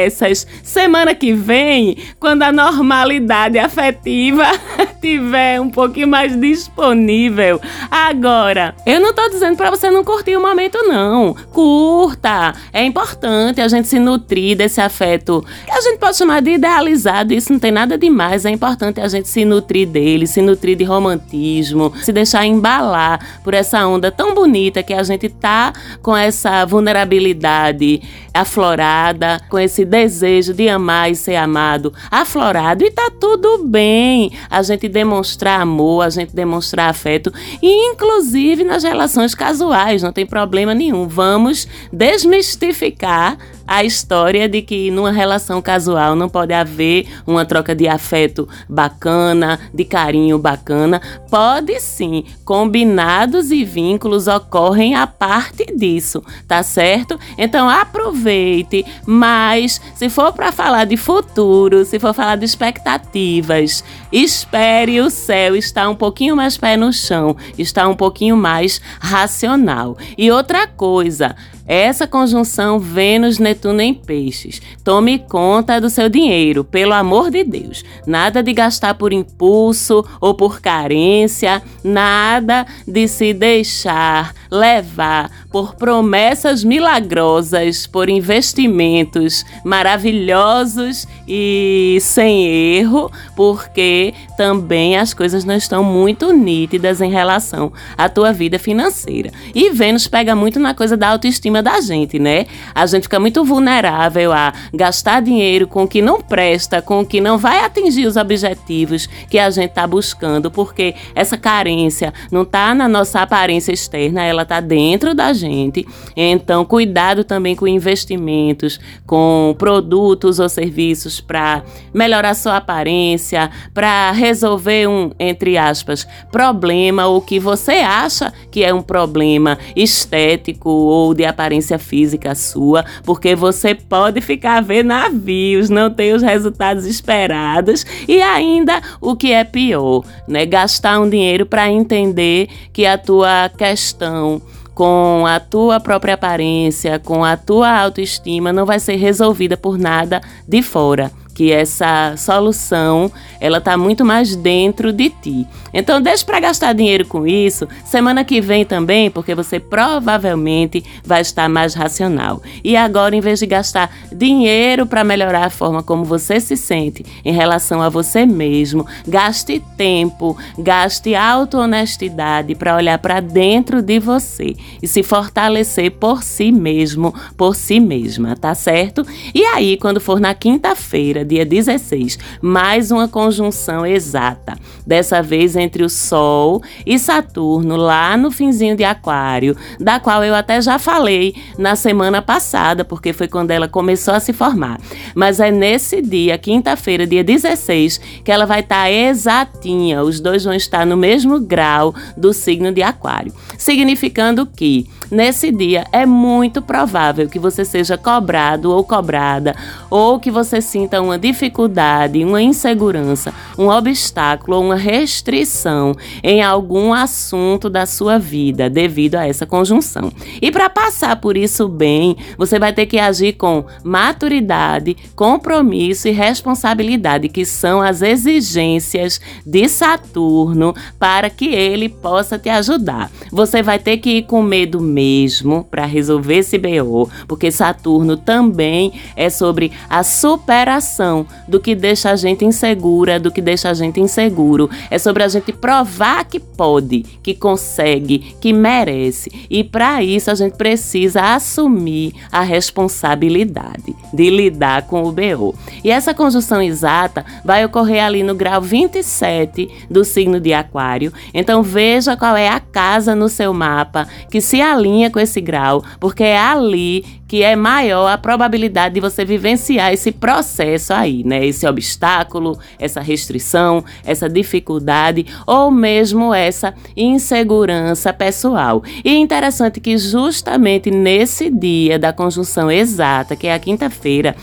promessas. 0.00 0.46
Semana 0.62 1.14
que 1.14 1.32
vem, 1.32 1.96
quando 2.18 2.42
a 2.42 2.52
normalidade 2.52 3.58
afetiva 3.58 4.46
tiver 5.00 5.60
um 5.60 5.70
pouquinho 5.70 6.08
mais 6.08 6.38
disponível. 6.38 7.60
Agora, 7.90 8.74
eu 8.86 9.00
não 9.00 9.12
tô 9.12 9.28
dizendo 9.28 9.56
para 9.56 9.70
você 9.70 9.90
não 9.90 10.04
curtir 10.04 10.36
o 10.36 10.40
momento, 10.40 10.78
não. 10.82 11.34
Curta! 11.52 12.54
É 12.72 12.84
importante 12.84 13.60
a 13.60 13.68
gente 13.68 13.88
se 13.88 13.98
nutrir 13.98 14.56
desse 14.56 14.80
afeto 14.80 15.44
a 15.70 15.80
gente 15.82 15.98
pode 15.98 16.16
chamar 16.16 16.42
de 16.42 16.50
idealizado. 16.50 17.32
Isso 17.32 17.52
não 17.52 17.58
tem 17.58 17.70
nada 17.70 17.96
demais. 17.96 18.44
É 18.44 18.50
importante 18.50 19.00
a 19.00 19.08
gente 19.08 19.28
se 19.28 19.44
nutrir 19.44 19.88
dele, 19.88 20.26
se 20.26 20.42
nutrir 20.42 20.76
de 20.76 20.84
romantismo, 20.84 21.92
se 22.02 22.12
deixar 22.12 22.44
embalar 22.44 23.40
por 23.42 23.54
essa 23.54 23.86
onda 23.86 24.10
tão 24.10 24.34
bonita 24.34 24.82
que 24.82 24.92
a 24.92 25.02
gente 25.02 25.28
tá 25.28 25.72
com 26.02 26.14
essa 26.14 26.66
vulnerabilidade 26.66 28.02
aflorada, 28.34 29.40
com 29.48 29.58
esse 29.58 29.84
desejo 29.90 30.54
de 30.54 30.68
amar 30.68 31.10
e 31.10 31.16
ser 31.16 31.34
amado 31.34 31.92
aflorado. 32.10 32.84
E 32.84 32.90
tá 32.92 33.10
tudo 33.20 33.64
bem 33.64 34.32
a 34.48 34.62
gente 34.62 34.88
demonstrar 34.88 35.60
amor, 35.60 36.02
a 36.02 36.10
gente 36.10 36.34
demonstrar 36.34 36.88
afeto, 36.88 37.32
e 37.60 37.92
inclusive 37.92 38.62
nas 38.62 38.84
relações 38.84 39.34
casuais, 39.34 40.02
não 40.02 40.12
tem 40.12 40.24
problema 40.24 40.74
nenhum. 40.74 41.08
Vamos 41.08 41.66
desmistificar 41.92 43.36
a 43.70 43.84
história 43.84 44.48
de 44.48 44.62
que 44.62 44.90
numa 44.90 45.12
relação 45.12 45.62
casual 45.62 46.16
não 46.16 46.28
pode 46.28 46.52
haver 46.52 47.06
uma 47.24 47.44
troca 47.44 47.72
de 47.72 47.86
afeto 47.86 48.48
bacana, 48.68 49.60
de 49.72 49.84
carinho 49.84 50.36
bacana. 50.40 51.00
Pode 51.30 51.78
sim, 51.78 52.24
combinados 52.44 53.52
e 53.52 53.64
vínculos 53.64 54.26
ocorrem 54.26 54.96
a 54.96 55.06
parte 55.06 55.66
disso, 55.72 56.20
tá 56.48 56.64
certo? 56.64 57.16
Então 57.38 57.68
aproveite, 57.68 58.84
mas 59.06 59.80
se 59.94 60.08
for 60.08 60.32
para 60.32 60.50
falar 60.50 60.84
de 60.84 60.96
futuro, 60.96 61.84
se 61.84 62.00
for 62.00 62.12
falar 62.12 62.34
de 62.34 62.44
expectativas, 62.46 63.84
espere 64.10 65.00
o 65.00 65.08
céu 65.08 65.54
estar 65.54 65.88
um 65.88 65.94
pouquinho 65.94 66.34
mais 66.34 66.56
pé 66.56 66.76
no 66.76 66.92
chão, 66.92 67.36
estar 67.56 67.86
um 67.86 67.94
pouquinho 67.94 68.36
mais 68.36 68.80
racional. 68.98 69.96
E 70.18 70.28
outra 70.28 70.66
coisa, 70.66 71.36
essa 71.70 72.04
conjunção 72.04 72.80
Vênus-Netuno 72.80 73.80
em 73.80 73.94
Peixes. 73.94 74.60
Tome 74.82 75.20
conta 75.20 75.80
do 75.80 75.88
seu 75.88 76.08
dinheiro, 76.08 76.64
pelo 76.64 76.92
amor 76.92 77.30
de 77.30 77.44
Deus. 77.44 77.84
Nada 78.04 78.42
de 78.42 78.52
gastar 78.52 78.94
por 78.94 79.12
impulso 79.12 80.04
ou 80.20 80.34
por 80.34 80.60
carência, 80.60 81.62
nada 81.84 82.66
de 82.88 83.06
se 83.06 83.32
deixar 83.32 84.34
levar 84.50 85.30
por 85.52 85.76
promessas 85.76 86.64
milagrosas, 86.64 87.86
por 87.86 88.08
investimentos 88.08 89.44
maravilhosos 89.64 91.06
e 91.28 91.98
sem 92.00 92.46
erro, 92.46 93.12
porque 93.36 94.12
também 94.36 94.96
as 94.96 95.14
coisas 95.14 95.44
não 95.44 95.54
estão 95.54 95.84
muito 95.84 96.32
nítidas 96.32 97.00
em 97.00 97.12
relação 97.12 97.72
à 97.96 98.08
tua 98.08 98.32
vida 98.32 98.58
financeira. 98.58 99.30
E 99.54 99.70
Vênus 99.70 100.08
pega 100.08 100.34
muito 100.34 100.58
na 100.58 100.74
coisa 100.74 100.96
da 100.96 101.10
autoestima 101.10 101.59
autoestima 101.60 101.62
da 101.62 101.80
gente, 101.80 102.18
né? 102.18 102.46
A 102.74 102.86
gente 102.86 103.04
fica 103.04 103.20
muito 103.20 103.44
vulnerável 103.44 104.32
a 104.32 104.52
gastar 104.72 105.20
dinheiro 105.20 105.68
com 105.68 105.84
o 105.84 105.88
que 105.88 106.02
não 106.02 106.20
presta, 106.20 106.82
com 106.82 107.00
o 107.00 107.06
que 107.06 107.20
não 107.20 107.38
vai 107.38 107.64
atingir 107.64 108.06
os 108.06 108.16
objetivos 108.16 109.06
que 109.28 109.38
a 109.38 109.50
gente 109.50 109.70
está 109.70 109.86
buscando, 109.86 110.50
porque 110.50 110.94
essa 111.14 111.36
carência 111.36 112.12
não 112.32 112.42
está 112.42 112.74
na 112.74 112.88
nossa 112.88 113.20
aparência 113.20 113.72
externa, 113.72 114.24
ela 114.24 114.42
está 114.42 114.60
dentro 114.60 115.14
da 115.14 115.32
gente. 115.32 115.86
Então, 116.16 116.64
cuidado 116.64 117.22
também 117.22 117.54
com 117.54 117.68
investimentos, 117.68 118.80
com 119.06 119.54
produtos 119.58 120.38
ou 120.38 120.48
serviços 120.48 121.20
para 121.20 121.62
melhorar 121.92 122.34
sua 122.34 122.56
aparência, 122.56 123.50
para 123.74 124.10
resolver 124.12 124.88
um, 124.88 125.10
entre 125.18 125.58
aspas, 125.58 126.06
problema 126.32 127.06
ou 127.06 127.20
que 127.20 127.38
você 127.38 127.72
acha 127.72 128.32
que 128.50 128.64
é 128.64 128.72
um 128.72 128.82
problema 128.82 129.58
estético 129.76 130.70
ou 130.70 131.14
de 131.14 131.24
aparência 131.24 131.39
física 131.78 132.34
sua, 132.34 132.84
porque 133.04 133.34
você 133.34 133.74
pode 133.74 134.20
ficar 134.20 134.62
vendo 134.62 134.88
navios, 134.88 135.70
não 135.70 135.90
ter 135.90 136.14
os 136.14 136.22
resultados 136.22 136.84
esperados. 136.84 137.84
E 138.08 138.20
ainda 138.20 138.80
o 139.00 139.16
que 139.16 139.32
é 139.32 139.44
pior, 139.44 140.04
né, 140.26 140.44
gastar 140.44 141.00
um 141.00 141.08
dinheiro 141.08 141.46
para 141.46 141.70
entender 141.70 142.48
que 142.72 142.86
a 142.86 142.98
tua 142.98 143.50
questão 143.56 144.42
com 144.74 145.24
a 145.26 145.38
tua 145.38 145.78
própria 145.78 146.14
aparência, 146.14 146.98
com 146.98 147.22
a 147.22 147.36
tua 147.36 147.70
autoestima, 147.70 148.50
não 148.52 148.64
vai 148.64 148.80
ser 148.80 148.96
resolvida 148.96 149.56
por 149.56 149.76
nada 149.76 150.22
de 150.48 150.62
fora 150.62 151.10
que 151.40 151.50
essa 151.50 152.14
solução 152.18 153.10
ela 153.40 153.56
está 153.56 153.74
muito 153.74 154.04
mais 154.04 154.36
dentro 154.36 154.92
de 154.92 155.08
ti. 155.08 155.46
Então 155.72 156.02
deixe 156.02 156.22
para 156.22 156.38
gastar 156.38 156.74
dinheiro 156.74 157.06
com 157.06 157.26
isso 157.26 157.66
semana 157.82 158.22
que 158.22 158.42
vem 158.42 158.62
também, 158.62 159.10
porque 159.10 159.34
você 159.34 159.58
provavelmente 159.58 160.84
vai 161.02 161.22
estar 161.22 161.48
mais 161.48 161.72
racional. 161.72 162.42
E 162.62 162.76
agora, 162.76 163.16
em 163.16 163.22
vez 163.22 163.38
de 163.38 163.46
gastar 163.46 163.90
dinheiro 164.12 164.84
para 164.84 165.02
melhorar 165.02 165.46
a 165.46 165.50
forma 165.50 165.82
como 165.82 166.04
você 166.04 166.38
se 166.40 166.58
sente 166.58 167.06
em 167.24 167.32
relação 167.32 167.80
a 167.80 167.88
você 167.88 168.26
mesmo, 168.26 168.86
gaste 169.08 169.62
tempo, 169.78 170.36
gaste 170.58 171.14
auto-honestidade 171.14 172.54
para 172.54 172.76
olhar 172.76 172.98
para 172.98 173.20
dentro 173.20 173.80
de 173.80 173.98
você 173.98 174.54
e 174.82 174.86
se 174.86 175.02
fortalecer 175.02 175.92
por 175.92 176.22
si 176.22 176.52
mesmo, 176.52 177.14
por 177.34 177.56
si 177.56 177.80
mesma, 177.80 178.36
tá 178.36 178.54
certo? 178.54 179.06
E 179.34 179.42
aí, 179.44 179.78
quando 179.78 180.02
for 180.02 180.20
na 180.20 180.34
quinta-feira, 180.34 181.29
dia 181.30 181.46
16, 181.46 182.18
mais 182.42 182.90
uma 182.90 183.06
conjunção 183.06 183.86
exata, 183.86 184.58
dessa 184.84 185.22
vez 185.22 185.54
entre 185.54 185.84
o 185.84 185.88
Sol 185.88 186.60
e 186.84 186.98
Saturno, 186.98 187.76
lá 187.76 188.16
no 188.16 188.32
finzinho 188.32 188.76
de 188.76 188.82
Aquário, 188.82 189.56
da 189.78 190.00
qual 190.00 190.24
eu 190.24 190.34
até 190.34 190.60
já 190.60 190.76
falei 190.76 191.36
na 191.56 191.76
semana 191.76 192.20
passada, 192.20 192.84
porque 192.84 193.12
foi 193.12 193.28
quando 193.28 193.52
ela 193.52 193.68
começou 193.68 194.12
a 194.12 194.18
se 194.18 194.32
formar. 194.32 194.80
Mas 195.14 195.38
é 195.38 195.52
nesse 195.52 196.02
dia, 196.02 196.36
quinta-feira, 196.36 197.06
dia 197.06 197.22
16, 197.22 198.00
que 198.24 198.32
ela 198.32 198.44
vai 198.44 198.60
estar 198.60 198.82
tá 198.82 198.90
exatinha, 198.90 200.02
os 200.02 200.18
dois 200.18 200.42
vão 200.42 200.54
estar 200.54 200.84
no 200.84 200.96
mesmo 200.96 201.38
grau 201.38 201.94
do 202.16 202.32
signo 202.32 202.72
de 202.72 202.82
Aquário, 202.82 203.32
significando 203.56 204.44
que 204.44 204.88
nesse 205.08 205.52
dia 205.52 205.86
é 205.92 206.04
muito 206.04 206.60
provável 206.60 207.28
que 207.28 207.38
você 207.38 207.64
seja 207.64 207.96
cobrado 207.96 208.72
ou 208.72 208.82
cobrada, 208.82 209.54
ou 209.88 210.18
que 210.18 210.30
você 210.30 210.60
sinta 210.60 211.00
uma 211.00 211.19
dificuldade, 211.20 212.24
uma 212.24 212.42
insegurança, 212.42 213.32
um 213.58 213.68
obstáculo 213.68 214.56
ou 214.56 214.64
uma 214.64 214.76
restrição 214.76 215.94
em 216.22 216.42
algum 216.42 216.92
assunto 216.92 217.68
da 217.70 217.86
sua 217.86 218.18
vida 218.18 218.68
devido 218.68 219.16
a 219.16 219.26
essa 219.26 219.46
conjunção. 219.46 220.12
E 220.40 220.50
para 220.50 220.70
passar 220.70 221.16
por 221.16 221.36
isso 221.36 221.68
bem, 221.68 222.16
você 222.36 222.58
vai 222.58 222.72
ter 222.72 222.86
que 222.86 222.98
agir 222.98 223.34
com 223.34 223.64
maturidade, 223.84 224.96
compromisso 225.14 226.08
e 226.08 226.12
responsabilidade, 226.12 227.28
que 227.28 227.44
são 227.44 227.80
as 227.80 228.02
exigências 228.02 229.20
de 229.44 229.68
Saturno 229.68 230.74
para 230.98 231.28
que 231.28 231.46
ele 231.46 231.88
possa 231.88 232.38
te 232.38 232.48
ajudar. 232.48 233.10
Você 233.30 233.62
vai 233.62 233.78
ter 233.78 233.98
que 233.98 234.18
ir 234.18 234.22
com 234.22 234.42
medo 234.42 234.80
mesmo 234.80 235.64
para 235.64 235.84
resolver 235.84 236.38
esse 236.38 236.58
BO, 236.58 237.08
porque 237.28 237.50
Saturno 237.50 238.16
também 238.16 238.92
é 239.16 239.30
sobre 239.30 239.72
a 239.88 240.02
superação 240.02 241.26
do 241.46 241.60
que 241.60 241.74
deixa 241.74 242.10
a 242.10 242.16
gente 242.16 242.44
insegura, 242.44 243.20
do 243.20 243.30
que 243.30 243.40
deixa 243.40 243.70
a 243.70 243.74
gente 243.74 244.00
inseguro. 244.00 244.68
É 244.90 244.98
sobre 244.98 245.22
a 245.22 245.28
gente 245.28 245.52
provar 245.52 246.24
que 246.24 246.40
pode, 246.40 247.04
que 247.22 247.34
consegue, 247.34 248.36
que 248.40 248.52
merece. 248.52 249.30
E 249.48 249.62
para 249.62 250.02
isso 250.02 250.30
a 250.30 250.34
gente 250.34 250.56
precisa 250.56 251.34
assumir 251.34 252.14
a 252.30 252.40
responsabilidade 252.40 253.94
de 254.12 254.30
lidar 254.30 254.82
com 254.86 255.04
o 255.04 255.12
BO. 255.12 255.54
E 255.84 255.90
essa 255.90 256.12
conjunção 256.14 256.60
exata 256.62 257.24
vai 257.44 257.64
ocorrer 257.64 258.04
ali 258.04 258.22
no 258.22 258.34
grau 258.34 258.60
27 258.60 259.68
do 259.88 260.04
signo 260.04 260.40
de 260.40 260.52
Aquário. 260.52 261.12
Então 261.32 261.62
veja 261.62 262.16
qual 262.16 262.36
é 262.36 262.48
a 262.48 262.60
casa 262.60 263.14
no 263.20 263.28
seu 263.28 263.52
mapa 263.52 264.08
que 264.30 264.40
se 264.40 264.60
alinha 264.60 265.10
com 265.10 265.20
esse 265.20 265.40
grau, 265.40 265.84
porque 266.00 266.24
é 266.24 266.38
ali 266.38 267.04
que 267.28 267.44
é 267.44 267.54
maior 267.54 268.08
a 268.08 268.18
probabilidade 268.18 268.94
de 268.94 269.00
você 269.00 269.24
vivenciar 269.24 269.92
esse 269.92 270.10
processo 270.10 270.92
aí, 270.92 271.22
né? 271.22 271.46
Esse 271.46 271.64
obstáculo, 271.64 272.58
essa 272.76 273.00
restrição, 273.00 273.84
essa 274.04 274.28
dificuldade 274.28 275.24
ou 275.46 275.70
mesmo 275.70 276.34
essa 276.34 276.74
insegurança 276.96 278.12
pessoal. 278.12 278.82
E 279.04 279.10
é 279.10 279.14
interessante 279.14 279.78
que 279.78 279.96
justamente 279.96 280.90
nesse 280.90 281.48
dia 281.50 282.00
da 282.00 282.12
conjunção 282.12 282.68
exata, 282.68 283.36
que 283.36 283.46
é 283.46 283.54
a 283.54 283.60
quinta-feira, 283.60 284.34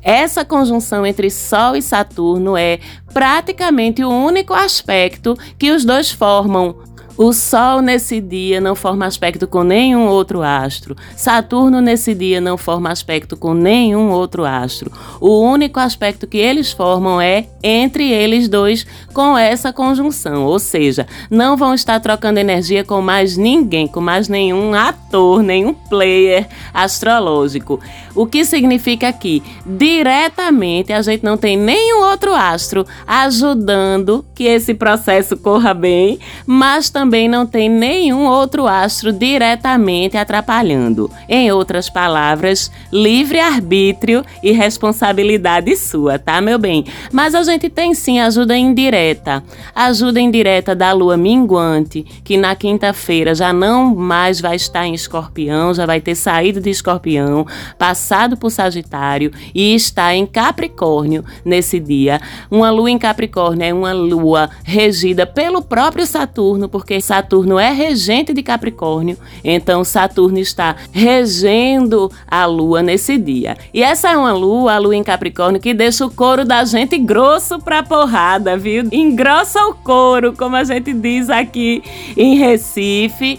essa 0.00 0.44
conjunção 0.44 1.04
entre 1.04 1.28
Sol 1.30 1.74
e 1.74 1.82
Saturno 1.82 2.56
é 2.56 2.78
praticamente 3.12 4.04
o 4.04 4.10
único 4.10 4.54
aspecto 4.54 5.36
que 5.58 5.72
os 5.72 5.84
dois 5.84 6.12
formam 6.12 6.76
o 7.18 7.32
Sol 7.32 7.82
nesse 7.82 8.20
dia 8.20 8.60
não 8.60 8.76
forma 8.76 9.04
aspecto 9.04 9.48
com 9.48 9.64
nenhum 9.64 10.06
outro 10.06 10.40
astro. 10.40 10.96
Saturno 11.16 11.80
nesse 11.80 12.14
dia 12.14 12.40
não 12.40 12.56
forma 12.56 12.92
aspecto 12.92 13.36
com 13.36 13.52
nenhum 13.52 14.10
outro 14.10 14.44
astro. 14.44 14.92
O 15.20 15.40
único 15.40 15.80
aspecto 15.80 16.28
que 16.28 16.38
eles 16.38 16.70
formam 16.70 17.20
é 17.20 17.46
entre 17.60 18.08
eles 18.08 18.48
dois 18.48 18.86
com 19.12 19.36
essa 19.36 19.72
conjunção, 19.72 20.44
ou 20.44 20.60
seja, 20.60 21.08
não 21.28 21.56
vão 21.56 21.74
estar 21.74 21.98
trocando 21.98 22.38
energia 22.38 22.84
com 22.84 23.02
mais 23.02 23.36
ninguém, 23.36 23.88
com 23.88 24.00
mais 24.00 24.28
nenhum 24.28 24.72
ator, 24.72 25.42
nenhum 25.42 25.74
player 25.74 26.46
astrológico. 26.72 27.80
O 28.14 28.26
que 28.26 28.44
significa 28.44 29.12
que 29.12 29.42
diretamente 29.66 30.92
a 30.92 31.02
gente 31.02 31.24
não 31.24 31.36
tem 31.36 31.56
nenhum 31.56 32.04
outro 32.04 32.32
astro 32.32 32.86
ajudando 33.04 34.24
que 34.36 34.44
esse 34.44 34.72
processo 34.72 35.36
corra 35.36 35.74
bem, 35.74 36.20
mas 36.46 36.88
também 36.88 37.07
também 37.08 37.26
não 37.26 37.46
tem 37.46 37.70
nenhum 37.70 38.26
outro 38.26 38.66
astro 38.66 39.10
diretamente 39.10 40.18
atrapalhando. 40.18 41.10
Em 41.26 41.50
outras 41.50 41.88
palavras, 41.88 42.70
livre-arbítrio 42.92 44.22
e 44.42 44.52
responsabilidade 44.52 45.74
sua, 45.74 46.18
tá, 46.18 46.38
meu 46.42 46.58
bem? 46.58 46.84
Mas 47.10 47.34
a 47.34 47.42
gente 47.42 47.70
tem 47.70 47.94
sim 47.94 48.20
ajuda 48.20 48.54
indireta. 48.54 49.42
Ajuda 49.74 50.20
indireta 50.20 50.74
da 50.74 50.92
lua 50.92 51.16
minguante, 51.16 52.02
que 52.22 52.36
na 52.36 52.54
quinta-feira 52.54 53.34
já 53.34 53.54
não 53.54 53.94
mais 53.94 54.38
vai 54.38 54.56
estar 54.56 54.86
em 54.86 54.92
escorpião, 54.92 55.72
já 55.72 55.86
vai 55.86 56.02
ter 56.02 56.14
saído 56.14 56.60
de 56.60 56.68
escorpião, 56.68 57.46
passado 57.78 58.36
por 58.36 58.50
Sagitário 58.50 59.32
e 59.54 59.74
está 59.74 60.14
em 60.14 60.26
Capricórnio 60.26 61.24
nesse 61.42 61.80
dia. 61.80 62.20
Uma 62.50 62.70
lua 62.70 62.90
em 62.90 62.98
Capricórnio 62.98 63.64
é 63.64 63.72
uma 63.72 63.94
lua 63.94 64.50
regida 64.62 65.26
pelo 65.26 65.62
próprio 65.62 66.06
Saturno, 66.06 66.68
porque 66.68 66.97
Saturno 67.00 67.58
é 67.58 67.72
regente 67.72 68.32
de 68.32 68.42
Capricórnio, 68.42 69.16
então 69.42 69.84
Saturno 69.84 70.38
está 70.38 70.76
regendo 70.92 72.10
a 72.26 72.44
lua 72.46 72.82
nesse 72.82 73.18
dia. 73.18 73.56
E 73.72 73.82
essa 73.82 74.10
é 74.10 74.16
uma 74.16 74.32
lua, 74.32 74.74
a 74.74 74.78
lua 74.78 74.96
em 74.96 75.04
Capricórnio, 75.04 75.60
que 75.60 75.74
deixa 75.74 76.04
o 76.04 76.10
couro 76.10 76.44
da 76.44 76.64
gente 76.64 76.98
grosso 76.98 77.58
pra 77.58 77.82
porrada, 77.82 78.56
viu? 78.56 78.88
Engrossa 78.92 79.60
o 79.66 79.74
couro, 79.74 80.32
como 80.32 80.56
a 80.56 80.64
gente 80.64 80.92
diz 80.92 81.30
aqui 81.30 81.82
em 82.16 82.36
Recife 82.36 83.38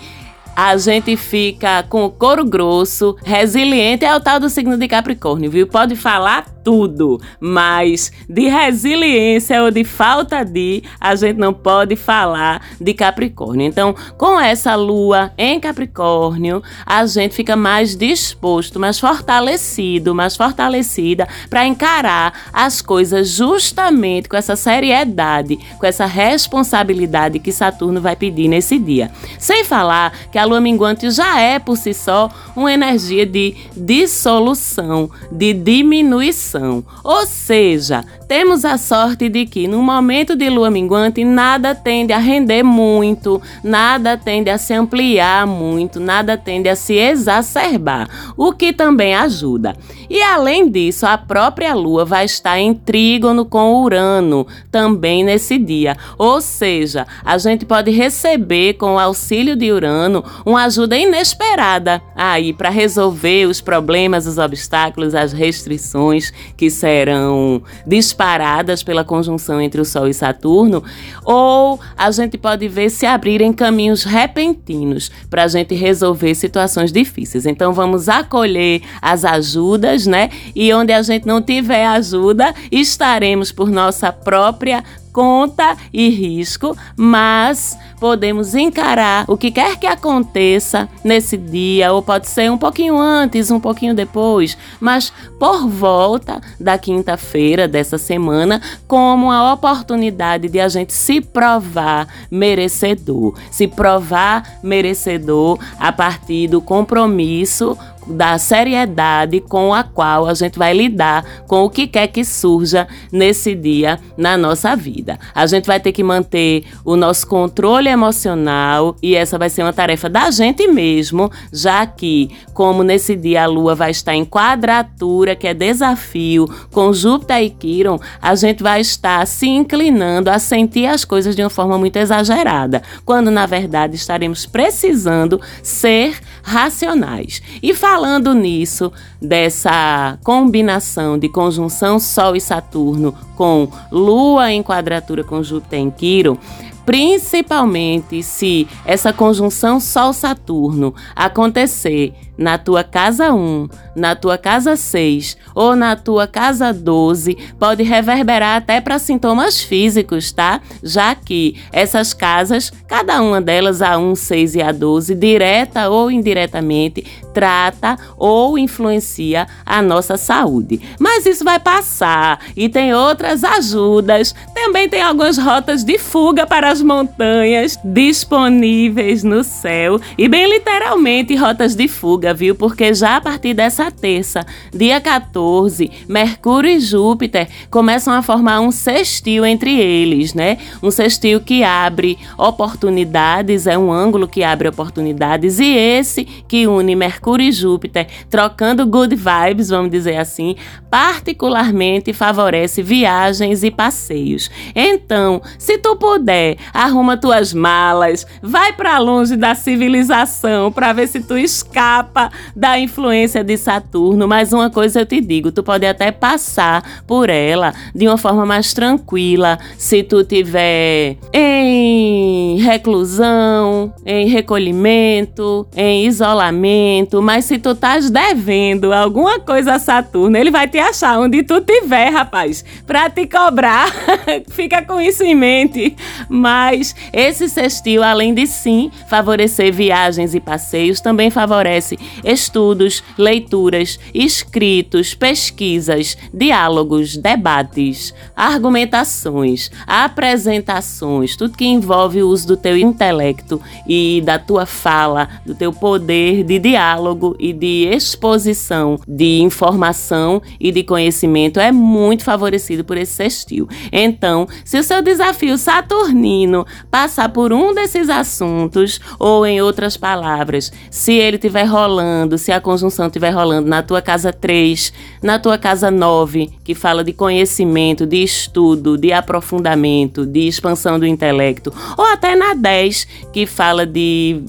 a 0.62 0.76
gente 0.76 1.16
fica 1.16 1.84
com 1.84 2.04
o 2.04 2.12
couro 2.12 2.44
grosso, 2.44 3.16
resiliente, 3.24 4.04
é 4.04 4.14
o 4.14 4.20
tal 4.20 4.42
do 4.42 4.50
signo 4.50 4.78
de 4.78 4.90
Capricórnio, 4.90 5.50
viu? 5.50 5.66
Pode 5.66 5.96
falar 5.96 6.46
tudo, 6.70 7.20
mas 7.40 8.12
de 8.30 8.48
resiliência 8.48 9.64
ou 9.64 9.72
de 9.72 9.84
falta 9.84 10.46
de, 10.46 10.84
a 11.02 11.16
gente 11.16 11.38
não 11.38 11.52
pode 11.52 11.96
falar 11.96 12.62
de 12.80 12.94
Capricórnio. 12.94 13.66
Então, 13.66 13.96
com 14.20 14.40
essa 14.40 14.76
lua 14.76 15.32
em 15.36 15.60
Capricórnio, 15.60 16.62
a 16.86 17.04
gente 17.08 17.34
fica 17.34 17.56
mais 17.56 17.96
disposto, 17.96 18.80
mais 18.80 19.00
fortalecido, 19.00 20.14
mais 20.14 20.38
fortalecida 20.38 21.28
para 21.50 21.66
encarar 21.66 22.52
as 22.54 22.84
coisas 22.84 23.30
justamente 23.30 24.30
com 24.30 24.38
essa 24.38 24.56
seriedade, 24.56 25.58
com 25.80 25.88
essa 25.88 26.06
responsabilidade 26.06 27.40
que 27.40 27.52
Saturno 27.52 28.00
vai 28.00 28.16
pedir 28.16 28.48
nesse 28.48 28.78
dia. 28.78 29.10
Sem 29.40 29.64
falar 29.64 30.14
que 30.32 30.38
a 30.38 30.46
lua 30.46 30.62
minguante 30.62 31.10
já 31.10 31.40
é 31.40 31.58
por 31.58 31.78
si 31.78 31.96
só 31.96 32.30
uma 32.56 32.72
energia 32.72 33.26
de 33.26 33.56
dissolução, 33.76 35.10
de 35.32 35.52
diminuição. 35.52 36.59
Ou 37.04 37.26
seja, 37.26 38.04
temos 38.28 38.66
a 38.66 38.78
sorte 38.78 39.30
de 39.30 39.46
que 39.46 39.68
no 39.68 39.82
momento 39.82 40.36
de 40.36 40.50
lua 40.50 40.70
minguante 40.70 41.24
nada 41.24 41.74
tende 41.74 42.14
a 42.14 42.18
render 42.18 42.64
muito, 42.64 43.42
nada 43.64 44.18
tende 44.18 44.50
a 44.50 44.58
se 44.58 44.74
ampliar 44.74 45.48
muito, 45.48 46.00
nada 46.00 46.38
tende 46.38 46.70
a 46.70 46.76
se 46.76 46.94
exacerbar, 46.96 48.08
o 48.38 48.54
que 48.54 48.72
também 48.72 49.16
ajuda. 49.16 49.76
E 50.10 50.22
além 50.22 50.70
disso, 50.70 51.06
a 51.06 51.18
própria 51.18 51.74
lua 51.74 52.04
vai 52.04 52.26
estar 52.26 52.60
em 52.60 52.74
trígono 52.74 53.46
com 53.46 53.82
Urano 53.84 54.48
também 54.72 55.24
nesse 55.24 55.58
dia. 55.58 55.96
Ou 56.18 56.42
seja, 56.42 57.06
a 57.24 57.38
gente 57.38 57.66
pode 57.66 57.92
receber 57.92 58.74
com 58.74 58.96
o 58.96 59.00
auxílio 59.00 59.56
de 59.56 59.72
Urano 59.72 60.24
uma 60.46 60.64
ajuda 60.66 60.98
inesperada 60.98 62.02
aí 62.16 62.54
para 62.54 62.70
resolver 62.70 63.46
os 63.46 63.62
problemas, 63.62 64.26
os 64.26 64.38
obstáculos, 64.38 65.14
as 65.14 65.32
restrições 65.32 66.34
que 66.58 66.70
serão 66.70 67.64
disponibles 67.88 68.20
paradas 68.20 68.84
pela 68.84 69.04
conjunção 69.04 69.62
entre 69.62 69.80
o 69.80 69.86
Sol 69.86 70.08
e 70.08 70.14
Saturno, 70.14 70.84
ou 71.24 71.80
a 71.98 72.12
gente 72.12 72.38
pode 72.38 72.68
ver 72.68 72.90
se 72.90 73.06
abrirem 73.06 73.54
caminhos 73.54 74.04
repentinos 74.04 75.10
para 75.30 75.46
a 75.46 75.48
gente 75.48 75.74
resolver 75.74 76.36
situações 76.36 76.92
difíceis. 76.92 77.46
Então 77.46 77.74
vamos 77.74 78.10
acolher 78.10 78.82
as 79.02 79.24
ajudas, 79.24 80.06
né? 80.06 80.30
E 80.56 80.74
onde 80.74 80.92
a 80.92 81.02
gente 81.02 81.26
não 81.26 81.42
tiver 81.42 81.86
ajuda, 81.86 82.54
estaremos 82.72 83.52
por 83.52 83.70
nossa 83.70 84.12
própria 84.12 84.84
conta 85.12 85.76
e 85.94 86.10
risco, 86.10 86.76
mas 86.96 87.78
podemos 88.00 88.56
encarar 88.56 89.26
o 89.28 89.38
que 89.38 89.52
quer 89.52 89.78
que 89.78 89.86
aconteça 89.88 90.88
nesse 91.04 91.38
dia, 91.38 91.92
ou 91.92 92.02
pode 92.02 92.28
ser 92.28 92.50
um 92.52 92.58
pouquinho 92.58 92.98
antes, 92.98 93.52
um 93.52 93.60
pouquinho 93.60 93.94
depois, 93.94 94.58
mas 94.80 95.12
por 95.40 95.68
volta 95.68 96.42
da 96.60 96.78
quinta-feira 96.78 97.68
dessa 97.68 97.98
semana, 97.98 98.62
como 98.88 99.32
a 99.32 99.54
oportunidade 99.54 100.48
de 100.48 100.60
a 100.60 100.70
gente 100.70 100.94
se 100.94 101.22
provar 101.22 102.08
merecedor, 102.32 103.34
se 103.52 103.68
provar 103.68 104.60
merecedor 104.64 105.60
a 105.80 105.92
partir 105.92 106.48
do 106.48 106.62
compromisso 106.62 107.78
da 108.10 108.38
seriedade 108.38 109.40
com 109.40 109.74
a 109.74 109.84
qual 109.84 110.28
a 110.28 110.34
gente 110.34 110.58
vai 110.58 110.74
lidar 110.74 111.24
com 111.48 111.64
o 111.64 111.70
que 111.70 111.88
quer 111.88 112.08
que 112.08 112.24
surja 112.26 112.88
nesse 113.12 113.56
dia 113.56 114.00
na 114.18 114.38
nossa 114.38 114.76
vida. 114.76 115.20
A 115.34 115.46
gente 115.46 115.66
vai 115.66 115.80
ter 115.80 115.92
que 115.92 116.04
manter 116.04 116.66
o 116.84 116.96
nosso 116.96 117.28
controle 117.28 117.90
emocional 117.90 118.96
e 119.02 119.16
essa 119.16 119.38
vai 119.38 119.50
ser 119.50 119.64
uma 119.64 119.74
tarefa 119.74 120.10
da 120.10 120.32
gente 120.32 120.68
mesmo, 120.68 121.32
já 121.52 121.86
que, 121.86 122.30
como 122.54 122.84
nesse 122.84 123.16
dia 123.16 123.44
a 123.44 123.48
lua 123.48 123.76
vai 123.76 123.92
estar 123.92 124.16
em 124.16 124.26
quadratura, 124.26 125.36
que 125.36 125.48
é 125.48 125.54
desafio, 125.54 126.48
com 126.72 126.92
Júpiter 126.92 127.44
e 127.44 127.50
Quiron, 127.50 128.00
a 128.22 128.36
gente 128.36 128.64
vai 128.64 128.82
estar 128.82 129.26
se 129.26 129.48
inclinando 129.48 130.30
a 130.30 130.40
sentir 130.40 130.86
as 130.86 131.06
coisas 131.06 131.36
de 131.36 131.42
uma 131.42 131.50
forma 131.50 131.78
muito 131.78 131.98
exagerada, 131.98 132.82
quando 133.06 133.30
na 133.30 133.46
verdade 133.46 133.96
estaremos 133.96 134.46
precisando 134.46 135.40
ser 135.62 136.18
racionais. 136.42 137.42
E 137.62 137.74
falando 138.00 138.34
nisso, 138.34 138.94
dessa 139.22 140.18
combinação 140.24 141.20
de 141.20 141.28
conjunção 141.28 142.00
Sol 142.00 142.34
e 142.34 142.40
Saturno 142.40 143.14
com 143.36 143.68
Lua 143.92 144.54
em 144.54 144.64
quadratura 144.64 145.22
com 145.22 145.44
Júpiter 145.44 145.80
em 145.80 145.92
Quiro, 145.92 146.40
principalmente 146.86 148.24
se 148.24 148.66
essa 148.86 149.12
conjunção 149.12 149.82
Sol-Saturno 149.82 150.96
acontecer 151.14 152.14
na 152.40 152.58
tua 152.58 152.84
casa 152.86 153.34
1, 153.34 153.68
na 153.96 154.16
tua 154.16 154.38
casa 154.38 154.78
6 154.78 155.38
ou 155.54 155.76
na 155.76 155.96
tua 155.98 156.26
casa 156.26 156.74
12, 156.74 157.38
pode 157.60 157.84
reverberar 157.84 158.56
até 158.56 158.80
para 158.80 158.98
sintomas 158.98 159.62
físicos, 159.62 160.32
tá? 160.32 160.62
Já 160.82 161.14
que 161.14 161.58
essas 161.72 162.14
casas, 162.14 162.72
cada 162.88 163.22
uma 163.22 163.42
delas, 163.42 163.82
a 163.82 163.98
1, 163.98 164.16
6 164.16 164.56
e 164.56 164.62
a 164.62 164.72
12, 164.72 165.14
direta 165.16 165.90
ou 165.90 166.10
indiretamente, 166.10 167.06
trata 167.34 167.98
ou 168.18 168.58
influencia 168.58 169.46
a 169.66 169.82
nossa 169.82 170.16
saúde. 170.16 170.80
Mas 170.98 171.26
isso 171.26 171.44
vai 171.44 171.60
passar 171.60 172.40
e 172.56 172.70
tem 172.70 172.94
outras 172.94 173.44
ajudas. 173.44 174.34
Também 174.56 174.88
tem 174.88 175.02
algumas 175.02 175.38
rotas 175.38 175.84
de 175.84 175.98
fuga 175.98 176.48
para 176.48 176.72
as 176.72 176.82
montanhas 176.82 177.78
disponíveis 177.84 179.24
no 179.24 179.44
céu 179.44 180.00
e 180.18 180.30
bem 180.30 180.50
literalmente 180.50 181.36
rotas 181.36 181.76
de 181.76 181.88
fuga 181.90 182.29
viu? 182.34 182.56
Porque 182.56 182.94
já 182.94 183.18
a 183.18 183.22
partir 183.22 183.54
dessa 183.54 183.92
terça, 183.92 184.46
dia 184.74 185.00
14, 185.00 185.92
Mercúrio 186.08 186.72
e 186.72 186.80
Júpiter 186.80 187.48
começam 187.70 188.14
a 188.14 188.22
formar 188.22 188.62
um 188.62 188.72
sextil 188.72 189.46
entre 189.46 189.80
eles, 189.80 190.34
né? 190.34 190.58
Um 190.82 190.92
sextil 190.92 191.42
que 191.42 191.64
abre 191.64 192.18
oportunidades, 192.38 193.68
é 193.68 193.78
um 193.78 193.92
ângulo 193.92 194.28
que 194.28 194.44
abre 194.44 194.68
oportunidades, 194.68 195.60
e 195.60 195.68
esse 195.68 196.26
que 196.26 196.68
une 196.68 196.96
Mercúrio 196.96 197.48
e 197.48 197.52
Júpiter, 197.52 198.08
trocando 198.30 198.86
good 198.86 199.16
vibes, 199.16 199.70
vamos 199.70 199.92
dizer 199.92 200.18
assim, 200.18 200.56
particularmente 200.90 202.14
favorece 202.14 202.82
viagens 202.82 203.64
e 203.64 203.72
passeios. 203.72 204.50
Então, 204.76 205.42
se 205.58 205.78
tu 205.78 205.96
puder, 205.96 206.58
arruma 206.74 207.18
tuas 207.18 207.54
malas, 207.54 208.26
vai 208.42 208.74
para 208.74 208.98
longe 208.98 209.36
da 209.36 209.56
civilização 209.56 210.72
para 210.72 210.94
ver 210.94 211.08
se 211.08 211.22
tu 211.22 211.38
escapa 211.38 212.32
da 212.56 212.80
influência 212.80 213.44
de 213.44 213.58
Saturno, 213.58 214.28
mas 214.28 214.52
uma 214.54 214.70
coisa 214.70 215.02
eu 215.02 215.06
te 215.06 215.22
digo, 215.22 215.52
tu 215.52 215.64
pode 215.64 215.86
até 215.86 216.12
passar 216.12 217.04
por 217.06 217.30
ela 217.30 217.74
de 217.94 218.08
uma 218.08 218.18
forma 218.18 218.46
mais 218.46 218.74
tranquila, 218.74 219.60
se 219.78 220.04
tu 220.04 220.24
tiver 220.24 221.18
em 221.34 222.58
reclusão, 222.58 223.94
em 224.06 224.28
recolhimento, 224.28 225.68
em 225.76 226.06
isolamento, 226.06 227.22
mas 227.22 227.46
se 227.46 227.58
tu 227.58 227.72
estás 227.72 228.10
devendo 228.10 228.94
alguma 228.94 229.40
coisa 229.40 229.76
a 229.76 229.80
Saturno, 229.80 230.38
ele 230.38 230.52
vai 230.52 230.68
te 230.68 230.79
achar 230.80 231.20
onde 231.20 231.44
tu 231.44 231.62
tiver, 231.62 232.10
rapaz, 232.10 232.64
para 232.86 233.10
te 233.10 233.28
cobrar. 233.28 233.92
Fica 234.50 234.84
com 234.84 235.00
isso 235.00 235.24
em 235.24 235.36
mente. 235.36 235.96
Mas 236.28 236.96
esse 237.12 237.48
sextil, 237.50 238.04
além 238.04 238.34
de 238.34 238.48
sim 238.48 238.92
favorecer 239.10 239.74
viagens 239.74 240.34
e 240.34 240.40
passeios, 240.40 241.02
também 241.02 241.30
favorece 241.30 241.98
estudos, 242.24 243.04
leituras, 243.18 244.00
escritos, 244.14 245.14
pesquisas, 245.14 246.18
diálogos, 246.34 247.18
debates, 247.18 248.14
argumentações, 248.36 249.72
apresentações, 249.86 251.36
tudo 251.36 251.58
que 251.58 251.66
envolve 251.66 252.24
o 252.24 252.28
uso 252.30 252.48
do 252.48 252.58
teu 252.58 252.78
intelecto 252.78 253.62
e 253.88 254.22
da 254.26 254.40
tua 254.40 254.66
fala, 254.66 255.28
do 255.46 255.54
teu 255.54 255.72
poder 255.74 256.44
de 256.44 256.60
diálogo 256.60 257.36
e 257.40 257.54
de 257.54 257.88
exposição 257.88 259.00
de 259.08 259.42
informação 259.42 260.42
e 260.60 260.69
de 260.72 260.84
conhecimento 260.84 261.60
é 261.60 261.72
muito 261.72 262.24
favorecido 262.24 262.84
por 262.84 262.98
esse 262.98 263.14
sextil. 263.14 263.68
Então, 263.92 264.48
se 264.64 264.78
o 264.78 264.84
seu 264.84 265.02
desafio 265.02 265.58
saturnino 265.58 266.66
passar 266.90 267.30
por 267.30 267.52
um 267.54 267.74
desses 267.74 268.10
assuntos, 268.10 269.00
ou 269.18 269.46
em 269.46 269.62
outras 269.62 269.98
palavras, 269.98 270.72
se 270.90 271.14
ele 271.14 271.38
estiver 271.38 271.66
rolando, 271.66 272.38
se 272.38 272.52
a 272.52 272.62
conjunção 272.62 273.08
estiver 273.08 273.32
rolando 273.32 273.68
na 273.68 273.82
tua 273.82 274.02
casa 274.02 274.32
3, 274.32 274.94
na 275.22 275.40
tua 275.40 275.58
casa 275.58 275.92
9, 275.92 276.50
que 276.64 276.74
fala 276.74 277.04
de 277.04 277.14
conhecimento, 277.14 278.06
de 278.06 278.24
estudo, 278.24 278.98
de 278.98 279.12
aprofundamento, 279.12 280.26
de 280.26 280.48
expansão 280.48 281.00
do 281.00 281.06
intelecto, 281.06 281.74
ou 281.98 282.06
até 282.06 282.36
na 282.36 282.54
10, 282.54 283.08
que 283.34 283.46
fala 283.46 283.86
de 283.86 284.42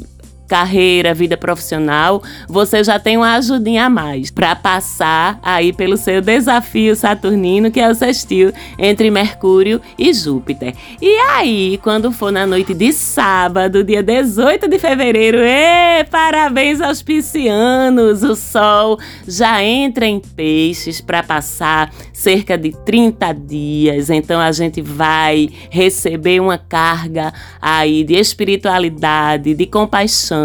carreira, 0.51 1.15
vida 1.15 1.37
profissional, 1.37 2.21
você 2.49 2.83
já 2.83 2.99
tem 2.99 3.17
uma 3.17 3.37
ajudinha 3.37 3.87
a 3.87 3.89
mais 3.89 4.33
para 4.33 4.57
passar 4.57 5.39
aí 5.45 5.73
pelo 5.73 5.97
seu 5.97 6.21
desafio 6.21 6.97
saturnino, 6.97 7.71
que 7.71 7.79
é 7.79 7.89
o 7.89 7.95
sextil 7.95 8.53
entre 8.77 9.13
Mercúrio 9.13 9.81
e 9.97 10.13
Júpiter. 10.13 10.75
E 11.01 11.09
aí, 11.19 11.79
quando 11.85 12.11
for 12.11 12.33
na 12.33 12.49
noite 12.49 12.75
de 12.75 12.93
sábado, 12.93 13.85
dia 13.85 14.03
18 14.03 14.67
de 14.67 14.77
fevereiro, 14.81 15.39
ê, 15.39 16.05
parabéns 16.11 16.81
aos 16.81 17.01
piscianos! 17.01 18.25
O 18.25 18.35
Sol 18.35 18.99
já 19.29 19.63
entra 19.63 20.05
em 20.07 20.19
peixes 20.19 21.01
para 21.01 21.23
passar 21.23 21.93
cerca 22.13 22.59
de 22.59 22.73
30 22.85 23.33
dias. 23.35 24.11
Então 24.11 24.41
a 24.41 24.51
gente 24.51 24.83
vai 24.83 25.49
receber 25.71 26.41
uma 26.41 26.59
carga 26.59 27.33
aí 27.63 28.03
de 28.03 28.15
espiritualidade, 28.15 29.55
de 29.55 29.67
compaixão, 29.67 30.40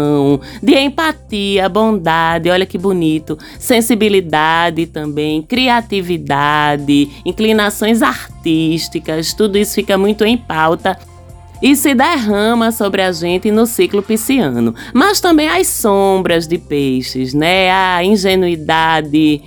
de 0.62 0.74
empatia, 0.74 1.68
bondade, 1.68 2.50
olha 2.50 2.66
que 2.66 2.78
bonito, 2.78 3.38
sensibilidade 3.58 4.86
também, 4.86 5.42
criatividade, 5.42 7.10
inclinações 7.24 8.02
artísticas, 8.02 9.34
tudo 9.34 9.58
isso 9.58 9.74
fica 9.74 9.96
muito 9.98 10.24
em 10.24 10.36
pauta 10.36 10.98
e 11.62 11.74
se 11.74 11.94
derrama 11.94 12.70
sobre 12.70 13.02
a 13.02 13.12
gente 13.12 13.50
no 13.50 13.66
ciclo 13.66 14.02
pisciano. 14.02 14.74
Mas 14.92 15.20
também 15.20 15.48
as 15.48 15.66
sombras 15.66 16.46
de 16.46 16.58
peixes, 16.58 17.32
né? 17.32 17.70
A 17.70 18.04
ingenuidade 18.04 19.42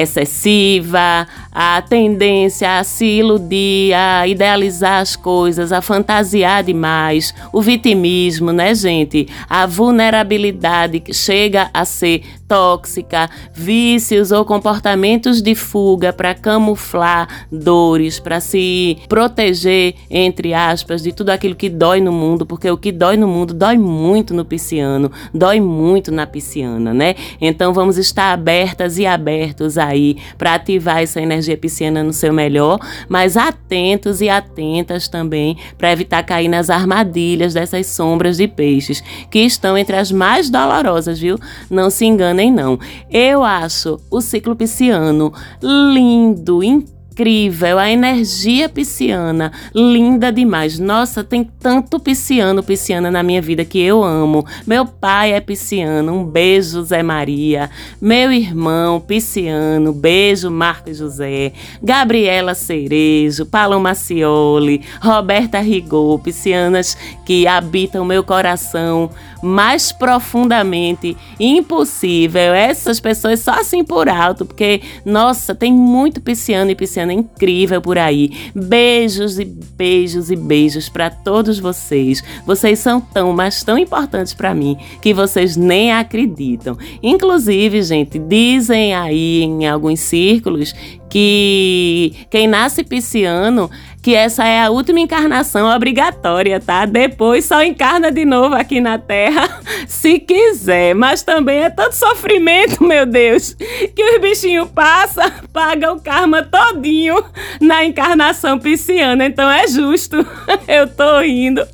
excessiva, 0.00 1.26
a 1.52 1.82
tendência 1.82 2.78
a 2.78 2.84
se 2.84 3.04
iludir, 3.04 3.92
a 3.94 4.26
idealizar 4.26 5.00
as 5.00 5.16
coisas, 5.16 5.72
a 5.72 5.82
fantasiar 5.82 6.62
demais, 6.62 7.34
o 7.52 7.60
vitimismo, 7.60 8.52
né, 8.52 8.74
gente? 8.74 9.28
A 9.48 9.66
vulnerabilidade 9.66 11.00
que 11.00 11.12
chega 11.12 11.70
a 11.74 11.84
ser 11.84 12.22
tóxica, 12.48 13.28
vícios 13.52 14.32
ou 14.32 14.44
comportamentos 14.44 15.42
de 15.42 15.54
fuga 15.54 16.12
para 16.12 16.34
camuflar 16.34 17.46
dores, 17.52 18.18
para 18.18 18.40
se 18.40 18.96
proteger, 19.06 19.94
entre 20.10 20.54
aspas, 20.54 21.02
de 21.02 21.12
tudo 21.12 21.28
aquilo 21.28 21.54
que 21.54 21.68
dói 21.68 22.00
no 22.00 22.10
mundo, 22.10 22.46
porque 22.46 22.70
o 22.70 22.78
que 22.78 22.90
dói 22.90 23.18
no 23.18 23.28
mundo 23.28 23.52
dói 23.52 23.76
muito 23.76 24.32
no 24.32 24.44
pisciano, 24.44 25.12
dói 25.32 25.60
muito 25.60 26.10
na 26.10 26.26
pisciana, 26.26 26.94
né? 26.94 27.14
Então 27.38 27.74
vamos 27.74 27.98
estar 27.98 28.32
abertas 28.32 28.98
e 28.98 29.04
abertos 29.04 29.76
aí 29.76 30.16
para 30.38 30.54
ativar 30.54 31.02
essa 31.02 31.20
energia 31.20 31.56
pisciana 31.56 32.02
no 32.02 32.14
seu 32.14 32.32
melhor, 32.32 32.78
mas 33.08 33.36
atentos 33.36 34.22
e 34.22 34.28
atentas 34.30 35.06
também 35.06 35.58
para 35.76 35.92
evitar 35.92 36.22
cair 36.22 36.48
nas 36.48 36.70
armadilhas 36.70 37.52
dessas 37.52 37.86
sombras 37.88 38.38
de 38.38 38.48
peixes, 38.48 39.02
que 39.30 39.40
estão 39.40 39.76
entre 39.76 39.96
as 39.96 40.10
mais 40.10 40.48
dolorosas, 40.48 41.18
viu? 41.18 41.38
Não 41.70 41.90
se 41.90 42.06
engane 42.06 42.37
nem 42.38 42.52
não. 42.52 42.78
Eu 43.10 43.42
acho 43.42 43.98
o 44.08 44.20
ciclo 44.20 44.54
pisciano 44.54 45.32
lindo, 45.60 46.62
incrível 46.62 47.80
a 47.80 47.90
energia 47.90 48.68
pisciana, 48.68 49.50
linda 49.74 50.30
demais. 50.30 50.78
Nossa, 50.78 51.24
tem 51.24 51.42
tanto 51.42 51.98
pisciano, 51.98 52.62
pisciana 52.62 53.10
na 53.10 53.24
minha 53.24 53.42
vida 53.42 53.64
que 53.64 53.80
eu 53.80 54.04
amo. 54.04 54.46
Meu 54.64 54.86
pai 54.86 55.32
é 55.32 55.40
pisciano, 55.40 56.12
um 56.12 56.24
beijo, 56.24 56.80
Zé 56.84 57.02
Maria. 57.02 57.68
Meu 58.00 58.30
irmão, 58.30 59.00
pisciano, 59.00 59.92
beijo, 59.92 60.48
Marcos 60.48 60.98
José. 60.98 61.52
Gabriela 61.82 62.54
Cerejo, 62.54 63.44
Paloma 63.46 63.96
Cioli, 63.96 64.82
Roberta 65.02 65.58
Rigor, 65.58 66.20
piscianas 66.20 66.96
que 67.26 67.48
habitam 67.48 68.04
meu 68.04 68.22
coração 68.22 69.10
mais 69.42 69.92
profundamente 69.92 71.16
impossível. 71.38 72.52
Essas 72.54 73.00
pessoas 73.00 73.40
só 73.40 73.52
assim 73.52 73.84
por 73.84 74.08
alto, 74.08 74.44
porque, 74.44 74.82
nossa, 75.04 75.54
tem 75.54 75.72
muito 75.72 76.20
pisciano 76.20 76.70
e 76.70 76.74
pisciana 76.74 77.12
incrível 77.12 77.80
por 77.80 77.98
aí. 77.98 78.32
Beijos 78.54 79.38
e 79.38 79.44
beijos 79.44 80.30
e 80.30 80.36
beijos 80.36 80.88
para 80.88 81.10
todos 81.10 81.58
vocês. 81.58 82.22
Vocês 82.46 82.78
são 82.78 83.00
tão, 83.00 83.32
mas 83.32 83.62
tão 83.62 83.78
importantes 83.78 84.34
para 84.34 84.54
mim 84.54 84.76
que 85.00 85.14
vocês 85.14 85.56
nem 85.56 85.92
acreditam. 85.92 86.76
Inclusive, 87.02 87.82
gente, 87.82 88.18
dizem 88.18 88.94
aí 88.94 89.42
em 89.42 89.66
alguns 89.66 90.00
círculos 90.00 90.74
que 91.08 92.26
quem 92.30 92.46
nasce 92.46 92.84
pisciano 92.84 93.70
que 94.08 94.14
essa 94.14 94.46
é 94.46 94.62
a 94.62 94.70
última 94.70 95.00
encarnação 95.00 95.68
obrigatória, 95.74 96.60
tá? 96.60 96.86
Depois 96.86 97.44
só 97.44 97.62
encarna 97.62 98.10
de 98.10 98.24
novo 98.24 98.54
aqui 98.54 98.80
na 98.80 98.98
Terra, 98.98 99.60
se 99.86 100.18
quiser. 100.18 100.94
Mas 100.94 101.22
também 101.22 101.58
é 101.60 101.70
tanto 101.70 101.94
sofrimento, 101.94 102.82
meu 102.82 103.04
Deus, 103.04 103.54
que 103.54 104.02
os 104.02 104.20
bichinhos 104.20 104.68
passam, 104.70 105.30
pagam 105.52 105.96
o 105.96 106.00
karma 106.00 106.42
todinho 106.42 107.22
na 107.60 107.84
encarnação 107.84 108.58
pisciana. 108.58 109.26
Então 109.26 109.50
é 109.50 109.66
justo. 109.66 110.16
Eu 110.66 110.86
tô 110.88 111.20
rindo, 111.20 111.66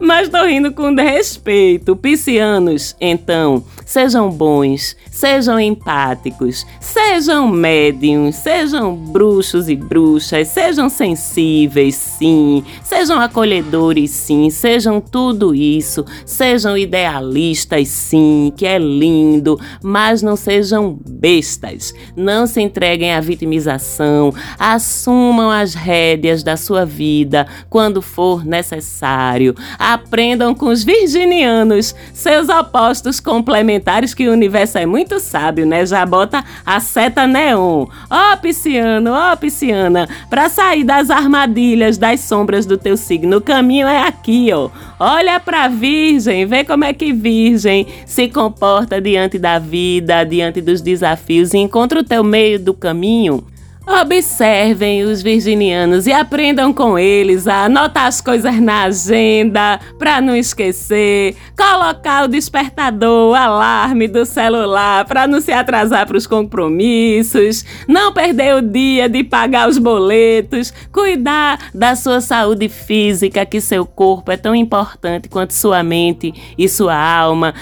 mas 0.00 0.28
tô 0.28 0.44
rindo 0.44 0.72
com 0.72 0.94
respeito. 0.94 1.94
Piscianos, 1.94 2.96
então, 3.00 3.64
sejam 3.88 4.30
bons, 4.30 4.94
sejam 5.10 5.58
empáticos, 5.58 6.66
sejam 6.78 7.48
médiums, 7.48 8.36
sejam 8.36 8.94
bruxos 8.94 9.66
e 9.66 9.74
bruxas, 9.74 10.48
sejam 10.48 10.90
sensíveis 10.90 11.94
sim, 11.94 12.62
sejam 12.84 13.18
acolhedores, 13.18 14.10
sim, 14.10 14.50
sejam 14.50 15.00
tudo 15.00 15.54
isso, 15.54 16.04
sejam 16.26 16.76
idealistas, 16.76 17.88
sim, 17.88 18.52
que 18.54 18.66
é 18.66 18.78
lindo, 18.78 19.58
mas 19.82 20.20
não 20.20 20.36
sejam 20.36 20.98
bestas. 21.08 21.94
Não 22.14 22.46
se 22.46 22.60
entreguem 22.60 23.14
à 23.14 23.20
vitimização, 23.20 24.34
assumam 24.58 25.50
as 25.50 25.72
rédeas 25.72 26.42
da 26.42 26.58
sua 26.58 26.84
vida 26.84 27.46
quando 27.70 28.02
for 28.02 28.44
necessário. 28.44 29.54
Aprendam 29.78 30.54
com 30.54 30.66
os 30.66 30.84
virginianos, 30.84 31.94
seus 32.12 32.50
opostos 32.50 33.18
complementares, 33.18 33.77
que 34.14 34.28
o 34.28 34.32
universo 34.32 34.78
é 34.78 34.86
muito 34.86 35.18
sábio, 35.20 35.66
né? 35.66 35.84
Já 35.84 36.04
bota 36.04 36.44
a 36.64 36.80
seta 36.80 37.26
neon. 37.26 37.86
Ó, 38.10 38.32
oh, 38.32 38.36
pisciano, 38.38 39.12
ó, 39.12 39.32
oh, 39.32 39.36
pisciana, 39.36 40.08
para 40.28 40.48
sair 40.48 40.84
das 40.84 41.10
armadilhas 41.10 41.98
das 41.98 42.20
sombras 42.20 42.66
do 42.66 42.76
teu 42.76 42.96
signo. 42.96 43.38
O 43.38 43.40
caminho 43.40 43.86
é 43.86 44.06
aqui, 44.06 44.50
ó. 44.52 44.70
Olha 44.98 45.38
para 45.38 45.64
a 45.64 45.68
Virgem, 45.68 46.46
vê 46.46 46.64
como 46.64 46.84
é 46.84 46.92
que 46.92 47.12
Virgem 47.12 47.86
se 48.04 48.28
comporta 48.28 49.00
diante 49.00 49.38
da 49.38 49.58
vida, 49.58 50.24
diante 50.24 50.60
dos 50.60 50.80
desafios 50.80 51.54
e 51.54 51.58
encontra 51.58 52.00
o 52.00 52.04
teu 52.04 52.24
meio 52.24 52.58
do 52.58 52.74
caminho. 52.74 53.44
Observem 53.88 55.02
os 55.02 55.22
virginianos 55.22 56.06
e 56.06 56.12
aprendam 56.12 56.74
com 56.74 56.98
eles 56.98 57.48
a 57.48 57.64
anotar 57.64 58.04
as 58.04 58.20
coisas 58.20 58.60
na 58.60 58.82
agenda 58.82 59.80
para 59.98 60.20
não 60.20 60.36
esquecer, 60.36 61.34
colocar 61.56 62.24
o 62.24 62.28
despertador, 62.28 63.30
o 63.30 63.34
alarme 63.34 64.06
do 64.06 64.26
celular 64.26 65.06
para 65.06 65.26
não 65.26 65.40
se 65.40 65.52
atrasar 65.52 66.06
para 66.06 66.18
os 66.18 66.26
compromissos, 66.26 67.64
não 67.88 68.12
perder 68.12 68.56
o 68.56 68.60
dia 68.60 69.08
de 69.08 69.24
pagar 69.24 69.66
os 69.66 69.78
boletos, 69.78 70.70
cuidar 70.92 71.70
da 71.72 71.96
sua 71.96 72.20
saúde 72.20 72.68
física, 72.68 73.46
que 73.46 73.58
seu 73.58 73.86
corpo 73.86 74.30
é 74.30 74.36
tão 74.36 74.54
importante 74.54 75.30
quanto 75.30 75.54
sua 75.54 75.82
mente 75.82 76.34
e 76.58 76.68
sua 76.68 76.94
alma 76.94 77.54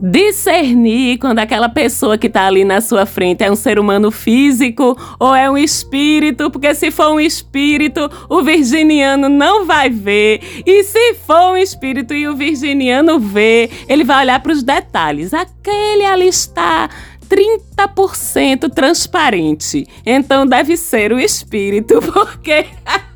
discernir 0.00 1.18
quando 1.18 1.40
aquela 1.40 1.68
pessoa 1.68 2.16
que 2.16 2.26
está 2.28 2.46
ali 2.46 2.64
na 2.64 2.80
sua 2.80 3.04
frente 3.04 3.42
é 3.42 3.50
um 3.50 3.56
ser 3.56 3.78
humano 3.78 4.10
físico 4.10 4.96
ou 5.18 5.34
é 5.34 5.50
um 5.50 5.58
espírito, 5.58 6.50
porque 6.50 6.74
se 6.74 6.90
for 6.90 7.12
um 7.12 7.20
espírito, 7.20 8.08
o 8.28 8.42
virginiano 8.42 9.28
não 9.28 9.66
vai 9.66 9.90
ver. 9.90 10.40
E 10.64 10.84
se 10.84 11.14
for 11.14 11.52
um 11.52 11.56
espírito 11.56 12.14
e 12.14 12.28
o 12.28 12.36
virginiano 12.36 13.18
vê, 13.18 13.70
ele 13.88 14.04
vai 14.04 14.24
olhar 14.24 14.40
para 14.40 14.52
os 14.52 14.62
detalhes. 14.62 15.34
Aquele 15.34 16.04
ali 16.04 16.28
está 16.28 16.88
30% 17.28 18.72
transparente. 18.72 19.86
Então 20.04 20.46
deve 20.46 20.76
ser 20.76 21.12
o 21.12 21.18
espírito, 21.18 22.00
porque 22.12 22.66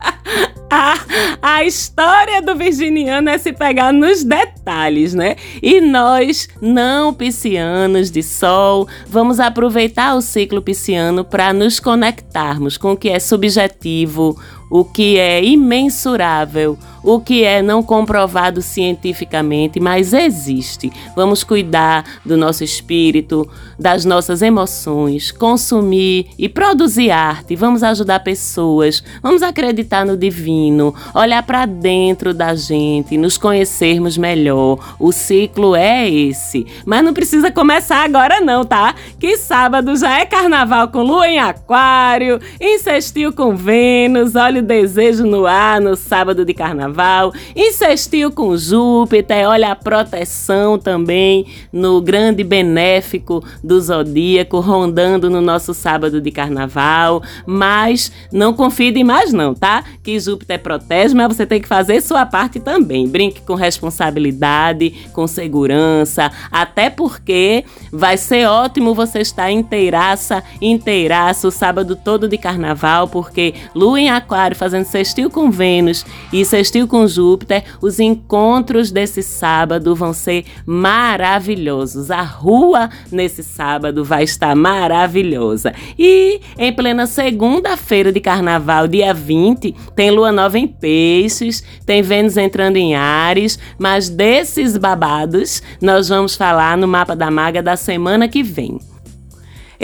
a, 0.71 0.95
a 1.43 1.65
história 1.65 2.41
do 2.41 2.57
virginiano 2.57 3.29
é 3.29 3.37
se 3.37 3.53
pegar 3.53 3.93
nos 3.93 4.25
detalhes, 4.25 5.13
né? 5.13 5.37
E 5.63 5.81
nós, 5.81 6.49
não 6.61 7.13
piscianos 7.13 8.11
de 8.11 8.23
sol, 8.23 8.89
vamos 9.07 9.39
aproveitar 9.39 10.15
o 10.15 10.23
ciclo 10.23 10.63
pisciano 10.63 11.25
para 11.25 11.53
nos 11.53 11.79
conectarmos 11.79 12.77
com 12.77 12.93
o 12.93 12.97
que 12.97 13.11
é 13.11 13.19
subjetivo, 13.19 14.39
o 14.73 14.87
que 14.87 15.19
é 15.19 15.45
imensurável, 15.45 16.79
o 17.03 17.21
que 17.21 17.45
é 17.45 17.61
não 17.61 17.83
comprovado 17.83 18.63
cientificamente, 18.63 19.79
mas 19.79 20.15
existe. 20.15 20.91
Vamos 21.15 21.45
cuidar 21.45 22.07
do 22.25 22.39
nosso 22.39 22.65
espírito, 22.65 23.47
das 23.79 24.07
nossas 24.07 24.41
emoções, 24.41 25.31
consumir 25.31 26.31
e 26.39 26.49
produzir 26.49 27.11
arte. 27.11 27.55
Vamos 27.55 27.83
ajudar 27.83 28.21
pessoas, 28.21 29.05
vamos 29.23 29.43
acreditar 29.43 29.92
no 30.05 30.17
divino, 30.17 30.95
olhar 31.15 31.43
para 31.43 31.67
dentro 31.67 32.33
da 32.33 32.55
gente, 32.55 33.17
nos 33.17 33.37
conhecermos 33.37 34.17
melhor. 34.17 34.97
O 34.99 35.13
ciclo 35.13 35.77
é 35.77 36.09
esse. 36.09 36.67
Mas 36.87 37.05
não 37.05 37.13
precisa 37.13 37.51
começar 37.51 38.05
agora 38.05 38.41
não, 38.41 38.65
tá? 38.65 38.95
Que 39.19 39.37
sábado 39.37 39.95
já 39.97 40.21
é 40.21 40.25
carnaval 40.25 40.89
com 40.89 41.03
lua 41.03 41.29
em 41.29 41.39
aquário, 41.39 42.41
insistiu 42.61 43.33
com 43.33 43.55
Vênus, 43.55 44.35
olha 44.35 44.61
o 44.61 44.65
desejo 44.65 45.25
no 45.25 45.47
ar 45.47 45.81
no 45.81 45.95
sábado 45.95 46.45
de 46.45 46.55
carnaval 46.55 47.33
insistiu 47.55 48.31
com 48.31 48.57
Júpiter, 48.57 49.49
olha 49.49 49.73
a 49.73 49.77
proteção 49.77 50.79
também 50.79 51.47
no 51.73 52.01
grande 52.01 52.43
benéfico 52.43 53.45
do 53.63 53.81
zodíaco 53.81 54.61
rondando 54.61 55.29
no 55.29 55.41
nosso 55.41 55.75
sábado 55.75 56.21
de 56.21 56.31
carnaval, 56.31 57.23
mas 57.47 58.13
não 58.33 58.53
confie 58.53 58.91
demais 58.91 59.33
não, 59.33 59.55
tá? 59.55 59.82
Que 60.03 60.19
Júpiter 60.19 60.61
protege, 60.61 61.15
mas 61.15 61.37
você 61.37 61.47
tem 61.47 61.61
que 61.61 61.69
fazer 61.69 62.01
sua 62.01 62.27
parte 62.27 62.61
também. 62.61 63.09
Brinque 63.09 63.41
com 63.43 63.55
responsabilidade, 63.55 65.09
com 65.13 65.27
segurança, 65.27 66.31
até 66.51 66.91
porque 66.91 67.65
vai 67.93 68.17
ser 68.17 68.47
ótimo 68.47 68.95
você 68.95 69.21
estar 69.21 69.51
inteiraça, 69.51 70.43
inteiraça 70.61 71.49
o 71.49 71.51
sábado 71.51 71.97
todo 71.97 72.29
de 72.29 72.39
carnaval, 72.39 73.09
porque 73.09 73.55
Lua 73.75 74.01
em 74.01 74.11
Aquário 74.11 74.57
fazendo 74.57 74.85
sextil 74.85 75.31
com 75.31 75.51
Vênus 75.51 76.05
e 76.33 76.45
sextil 76.45 76.87
com 76.87 77.07
Júpiter, 77.07 77.65
os 77.81 77.99
encontros 77.99 78.91
desse 78.91 79.23
sábado 79.23 79.95
vão 79.95 80.13
ser 80.13 80.45
maravilhosos. 80.67 82.11
A 82.11 82.23
rua 82.23 82.91
nesse 83.11 83.43
sábado 83.43 84.05
vai 84.05 84.25
estar 84.25 84.55
maravilhosa. 84.55 85.73
E 85.99 86.41
em 86.59 86.73
plena 86.73 87.07
segunda-feira 87.07 88.13
de 88.13 88.21
carnaval, 88.21 88.87
dia 88.89 89.13
20, 89.13 89.72
tem 89.95 90.11
lua 90.11 90.31
nova 90.31 90.59
em 90.59 90.67
Peixes, 90.67 91.63
tem 91.85 92.03
Vênus 92.03 92.37
entrando 92.37 92.77
em 92.77 92.95
Ares, 92.95 93.59
mas 93.79 94.09
desses 94.09 94.77
babados 94.77 95.63
nós 95.81 96.09
vamos 96.09 96.35
falar 96.35 96.77
no 96.77 96.89
mapa 96.89 97.17
da 97.17 97.31
maga 97.31 97.63
da 97.63 97.77
semana 97.77 98.29
que 98.29 98.43
vem. 98.43 98.79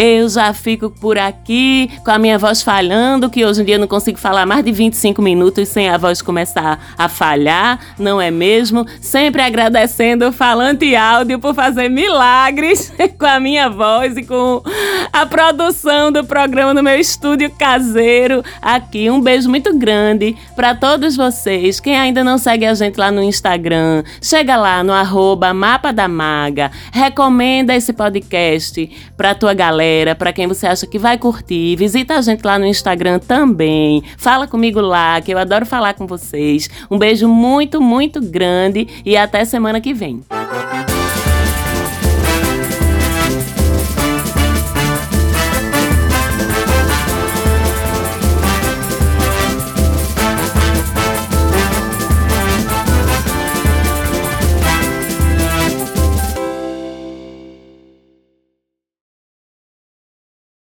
Eu 0.01 0.29
já 0.29 0.55
fico 0.55 0.91
por 0.91 1.19
aqui 1.19 1.91
com 2.05 2.13
a 2.13 2.21
minha 2.21 2.39
voz 2.39 2.63
falhando, 2.63 3.29
que 3.29 3.45
hoje 3.45 3.63
em 3.63 3.65
dia 3.65 3.79
não 3.79 3.89
consigo 3.89 4.17
falar 4.17 4.47
mais 4.47 4.65
de 4.65 4.71
25 4.71 5.21
minutos 5.21 5.69
sem 5.69 5.89
a 5.89 5.97
voz 5.99 6.23
começar 6.23 6.95
a 6.97 7.09
falhar, 7.09 7.81
não 7.99 8.21
é 8.21 8.31
mesmo? 8.31 8.87
Sempre 9.01 9.43
agradecendo 9.43 10.29
o 10.29 10.33
Falante 10.33 10.95
Áudio 10.95 11.41
por 11.41 11.53
fazer 11.53 11.89
milagres 11.89 12.93
com 13.19 13.27
a 13.27 13.41
minha 13.41 13.69
voz 13.69 14.17
e 14.17 14.23
com 14.23 14.63
a 15.13 15.27
produção 15.27 16.13
do 16.13 16.23
programa 16.23 16.73
no 16.73 16.81
meu 16.81 17.01
estúdio 17.01 17.51
caseiro 17.51 18.45
aqui. 18.63 19.11
Um 19.11 19.21
beijo 19.21 19.51
muito 19.51 19.77
grande 19.77 20.37
para 20.55 20.77
todos 20.77 21.17
vocês. 21.17 21.81
Quem 21.81 21.99
ainda 21.99 22.23
não 22.23 22.39
segue 22.39 22.67
a 22.67 22.75
gente 22.75 22.97
lá 22.97 23.11
no 23.11 23.21
Instagram, 23.21 24.05
chega 24.23 24.57
lá 24.57 24.85
no 24.85 24.93
arroba 24.93 25.53
Mapa 25.53 25.93
da 25.93 26.07
Maga, 26.07 26.71
recomenda 26.93 27.75
esse 27.75 27.93
podcast 27.93 28.89
para 29.17 29.35
tua 29.35 29.53
galera 29.55 29.88
galera, 29.89 30.15
para 30.15 30.33
quem 30.33 30.47
você 30.47 30.67
acha 30.67 30.87
que 30.87 30.99
vai 30.99 31.17
curtir. 31.17 31.75
Visita 31.77 32.15
a 32.15 32.21
gente 32.21 32.45
lá 32.45 32.59
no 32.59 32.67
Instagram 32.67 33.19
também. 33.19 34.03
Fala 34.17 34.47
comigo 34.47 34.81
lá, 34.81 35.21
que 35.21 35.33
eu 35.33 35.39
adoro 35.39 35.65
falar 35.65 35.95
com 35.95 36.07
vocês. 36.07 36.69
Um 36.91 36.99
beijo 36.99 37.27
muito, 37.27 37.81
muito 37.81 38.21
grande 38.21 38.87
e 39.05 39.17
até 39.17 39.45
semana 39.45 39.81
que 39.81 39.95
vem. 39.95 40.23